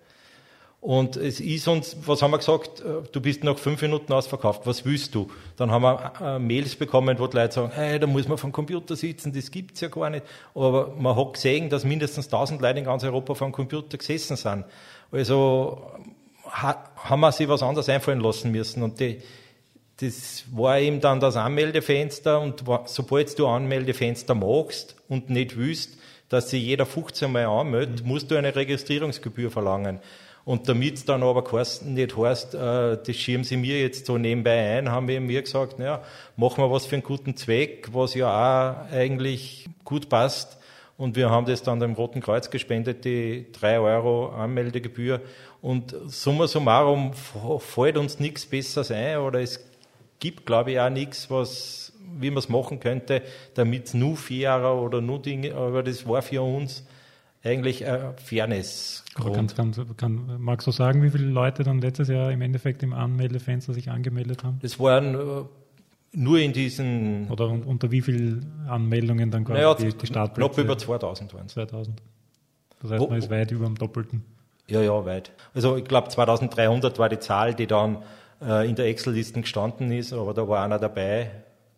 [0.84, 4.66] Und es ist uns, was haben wir gesagt, äh, du bist nach fünf Minuten ausverkauft,
[4.66, 5.30] was willst du?
[5.56, 8.52] Dann haben wir äh, Mails bekommen, wo die Leute sagen, hey, da muss man vom
[8.52, 10.26] Computer sitzen, das gibt's ja gar nicht.
[10.54, 14.66] Aber man hat gesehen, dass mindestens 1000 Leute in ganz Europa vom Computer gesessen sind.
[15.10, 15.90] Also
[16.50, 18.82] ha, haben wir sich was anderes einfallen lassen müssen.
[18.82, 19.22] Und die,
[19.98, 26.50] das war eben dann das Anmeldefenster und sobald du Anmeldefenster machst und nicht willst, dass
[26.50, 30.00] sich jeder 15 Mal anmeldet, musst du eine Registrierungsgebühr verlangen.
[30.44, 31.42] Und damit es dann aber
[31.84, 35.78] nicht heißt, äh, das schieben sie mir jetzt so nebenbei ein, haben wir mir gesagt,
[35.78, 36.02] naja,
[36.36, 40.58] machen wir was für einen guten Zweck, was ja auch eigentlich gut passt.
[40.96, 45.22] Und wir haben das dann dem Roten Kreuz gespendet, die 3 Euro Anmeldegebühr.
[45.62, 47.12] Und summa summarum
[47.58, 49.60] fällt uns nichts Besseres ein oder es
[50.20, 53.22] gibt, glaube ich, auch nichts, was, wie man es machen könnte,
[53.54, 56.84] damit es nur fairer oder nur Dinge, aber das war für uns
[57.42, 59.04] eigentlich ein Fairness.
[59.16, 59.48] Aber kann,
[59.96, 63.90] kann, magst du sagen, wie viele Leute dann letztes Jahr im Endeffekt im Anmeldefenster sich
[63.90, 64.58] angemeldet haben?
[64.62, 65.18] Das waren äh,
[66.12, 70.50] nur in diesen, Oder un- unter wie vielen Anmeldungen dann quasi naja, die, die Startplätze?
[70.54, 71.52] knapp über 2000 waren es.
[71.52, 72.00] 2000.
[72.80, 74.24] Das heißt, Wo- man ist weit über dem Doppelten.
[74.66, 75.32] Ja, ja, weit.
[75.52, 77.98] Also ich glaube 2300 war die Zahl, die dann
[78.42, 81.30] äh, in der Excel-Liste gestanden ist, aber da war einer dabei,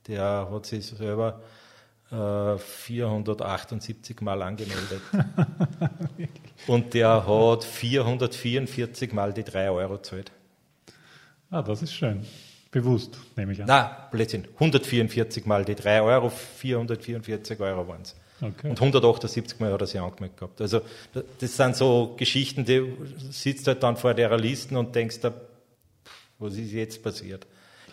[0.07, 1.41] der hat sich selber
[2.11, 5.01] äh, 478 Mal angemeldet.
[6.67, 10.33] Und der hat 444 Mal die 3 Euro gezahlt.
[11.51, 12.25] Ah, das ist schön.
[12.71, 13.67] Bewusst, nehme ich an.
[13.69, 18.15] Na, Blödsinn, 144 Mal die 3 Euro, 444 Euro waren es.
[18.43, 18.69] Okay.
[18.69, 20.61] Und 178 Mal hat er sich angemeldet gehabt.
[20.61, 20.81] Also
[21.15, 22.93] da- das sind so Geschichten, die
[23.31, 25.33] sitzt halt dann vor der Listen und denkst da,
[26.39, 27.47] was ist jetzt passiert?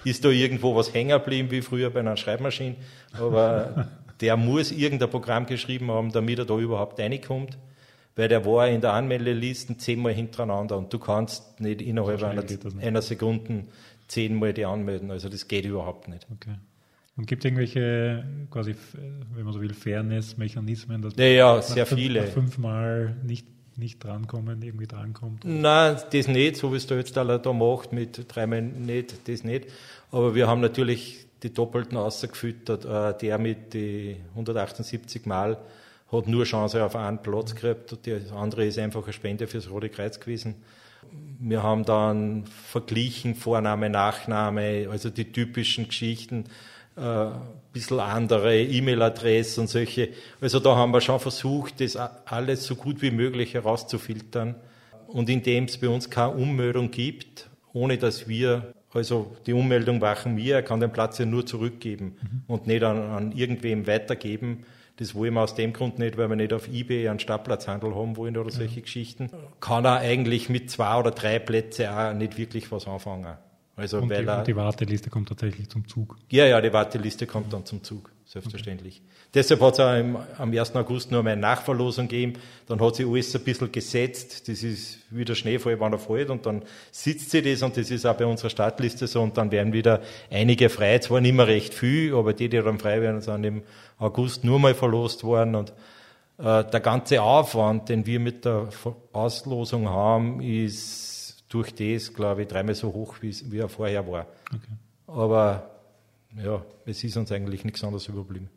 [0.03, 2.75] Ist da irgendwo was hängen geblieben, wie früher bei einer Schreibmaschine?
[3.13, 3.89] Aber
[4.21, 7.57] der muss irgendein Programm geschrieben haben, damit er da überhaupt reinkommt.
[8.15, 12.83] Weil der war in der Anmeldeliste zehnmal hintereinander und du kannst nicht innerhalb schnell einer,
[12.85, 13.63] einer Sekunde
[14.07, 15.09] zehnmal die anmelden.
[15.09, 16.27] Also das geht überhaupt nicht.
[16.31, 16.53] Okay.
[17.17, 18.97] Und gibt es irgendwelche, quasi, f-
[19.33, 22.21] wenn man so will, Fairness-Mechanismen, dass Ja, ja, sehr fünf- viele.
[22.21, 25.43] nach fünfmal nicht, nicht drankommen, irgendwie drankommt?
[25.45, 29.67] Nein, das nicht, so wie es der Ötztaler da macht, mit dreimal nicht, das nicht.
[30.11, 32.85] Aber wir haben natürlich die Doppelten ausgefüttert.
[32.85, 35.57] Äh, Der mit die 178 Mal
[36.11, 39.89] hat nur Chance auf einen Platz und Das andere ist einfach eine Spende fürs Rote
[39.89, 40.55] Kreuz gewesen.
[41.39, 46.45] Wir haben dann verglichen Vorname, Nachname, also die typischen Geschichten,
[46.95, 47.41] äh, ein
[47.71, 50.09] bisschen andere E-Mail-Adresse und solche.
[50.41, 54.55] Also da haben wir schon versucht, das alles so gut wie möglich herauszufiltern.
[55.07, 60.37] Und indem es bei uns keine Ummeldung gibt, ohne dass wir, also die Ummeldung machen
[60.37, 62.17] wir, er kann den Platz ja nur zurückgeben
[62.47, 64.65] und nicht an, an irgendwem weitergeben.
[64.97, 68.15] Das wollen wir aus dem Grund nicht, weil wir nicht auf Ebay einen Startplatzhandel haben
[68.15, 69.31] wollen oder solche Geschichten.
[69.59, 73.37] Kann er eigentlich mit zwei oder drei Plätzen auch nicht wirklich was anfangen.
[73.75, 76.15] Also Und weil die, und die Warteliste kommt tatsächlich zum Zug.
[76.29, 78.11] ja, ja, die Warteliste kommt dann zum Zug.
[78.25, 79.01] selbstverständlich.
[79.03, 79.13] Okay.
[79.33, 80.75] Deshalb hat es am 1.
[80.75, 82.33] August nur eine Nachverlosung gegeben.
[82.67, 84.47] Dann hat sich alles ein bisschen gesetzt.
[84.47, 86.29] Das ist wie der Schneefall, wann er fällt.
[86.29, 86.61] Und dann
[86.91, 89.21] sitzt sie das und das ist auch bei unserer Startliste so.
[89.23, 90.99] Und dann werden wieder einige frei.
[90.99, 93.63] Zwar nicht mehr recht viel, aber die, die dann frei werden, sind im
[93.97, 95.55] August nur mal verlost worden.
[95.55, 95.73] Und
[96.37, 98.69] äh, der ganze Aufwand, den wir mit der
[99.13, 101.12] Auslosung haben, ist
[101.53, 104.25] durch das, glaube ich, dreimal so hoch, wie, er vorher war.
[104.49, 104.73] Okay.
[105.05, 105.69] Aber
[106.43, 108.49] ja, es ist uns eigentlich nichts anderes überblieben.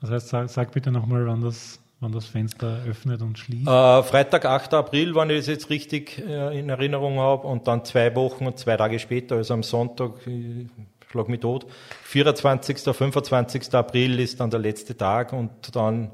[0.00, 3.66] Das heißt, sag, sag bitte nochmal, wann das, wann das Fenster öffnet und schließt.
[3.66, 4.74] Äh, Freitag, 8.
[4.74, 8.56] April, wenn ich das jetzt richtig äh, in Erinnerung habe, und dann zwei Wochen und
[8.58, 10.66] zwei Tage später, also am Sonntag, ich
[11.10, 11.66] schlag mich tot,
[12.04, 12.78] 24.
[12.78, 13.74] 25.
[13.74, 16.12] April ist dann der letzte Tag und dann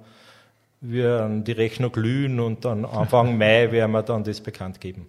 [0.80, 5.06] werden die Rechnung glühen und dann Anfang Mai werden wir dann das bekannt geben.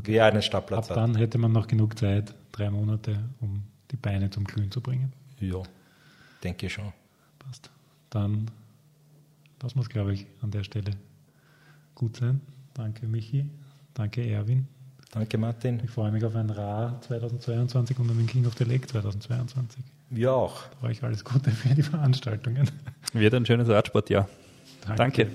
[0.00, 0.12] Okay.
[0.14, 4.30] Wer einen Startplatz Ab dann hätte man noch genug Zeit, drei Monate, um die Beine
[4.30, 5.12] zum Glühen zu bringen.
[5.40, 5.62] Ja,
[6.42, 6.90] denke ich schon.
[7.38, 7.70] Passt.
[8.08, 8.46] Dann
[9.62, 10.92] lassen wir es, glaube ich, an der Stelle
[11.94, 12.40] gut sein.
[12.72, 13.44] Danke, Michi.
[13.92, 14.66] Danke, Erwin.
[15.12, 15.82] Danke, Martin.
[15.84, 19.84] Ich freue mich auf ein Ra 2022 und einen King of the Lake 2022.
[20.08, 20.62] Wir auch.
[20.80, 22.70] Da euch alles Gute für die Veranstaltungen.
[23.12, 24.30] Wird ein schönes Radsportjahr.
[24.86, 25.26] Danke.
[25.26, 25.30] Danke.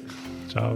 [0.49, 0.76] Ciao.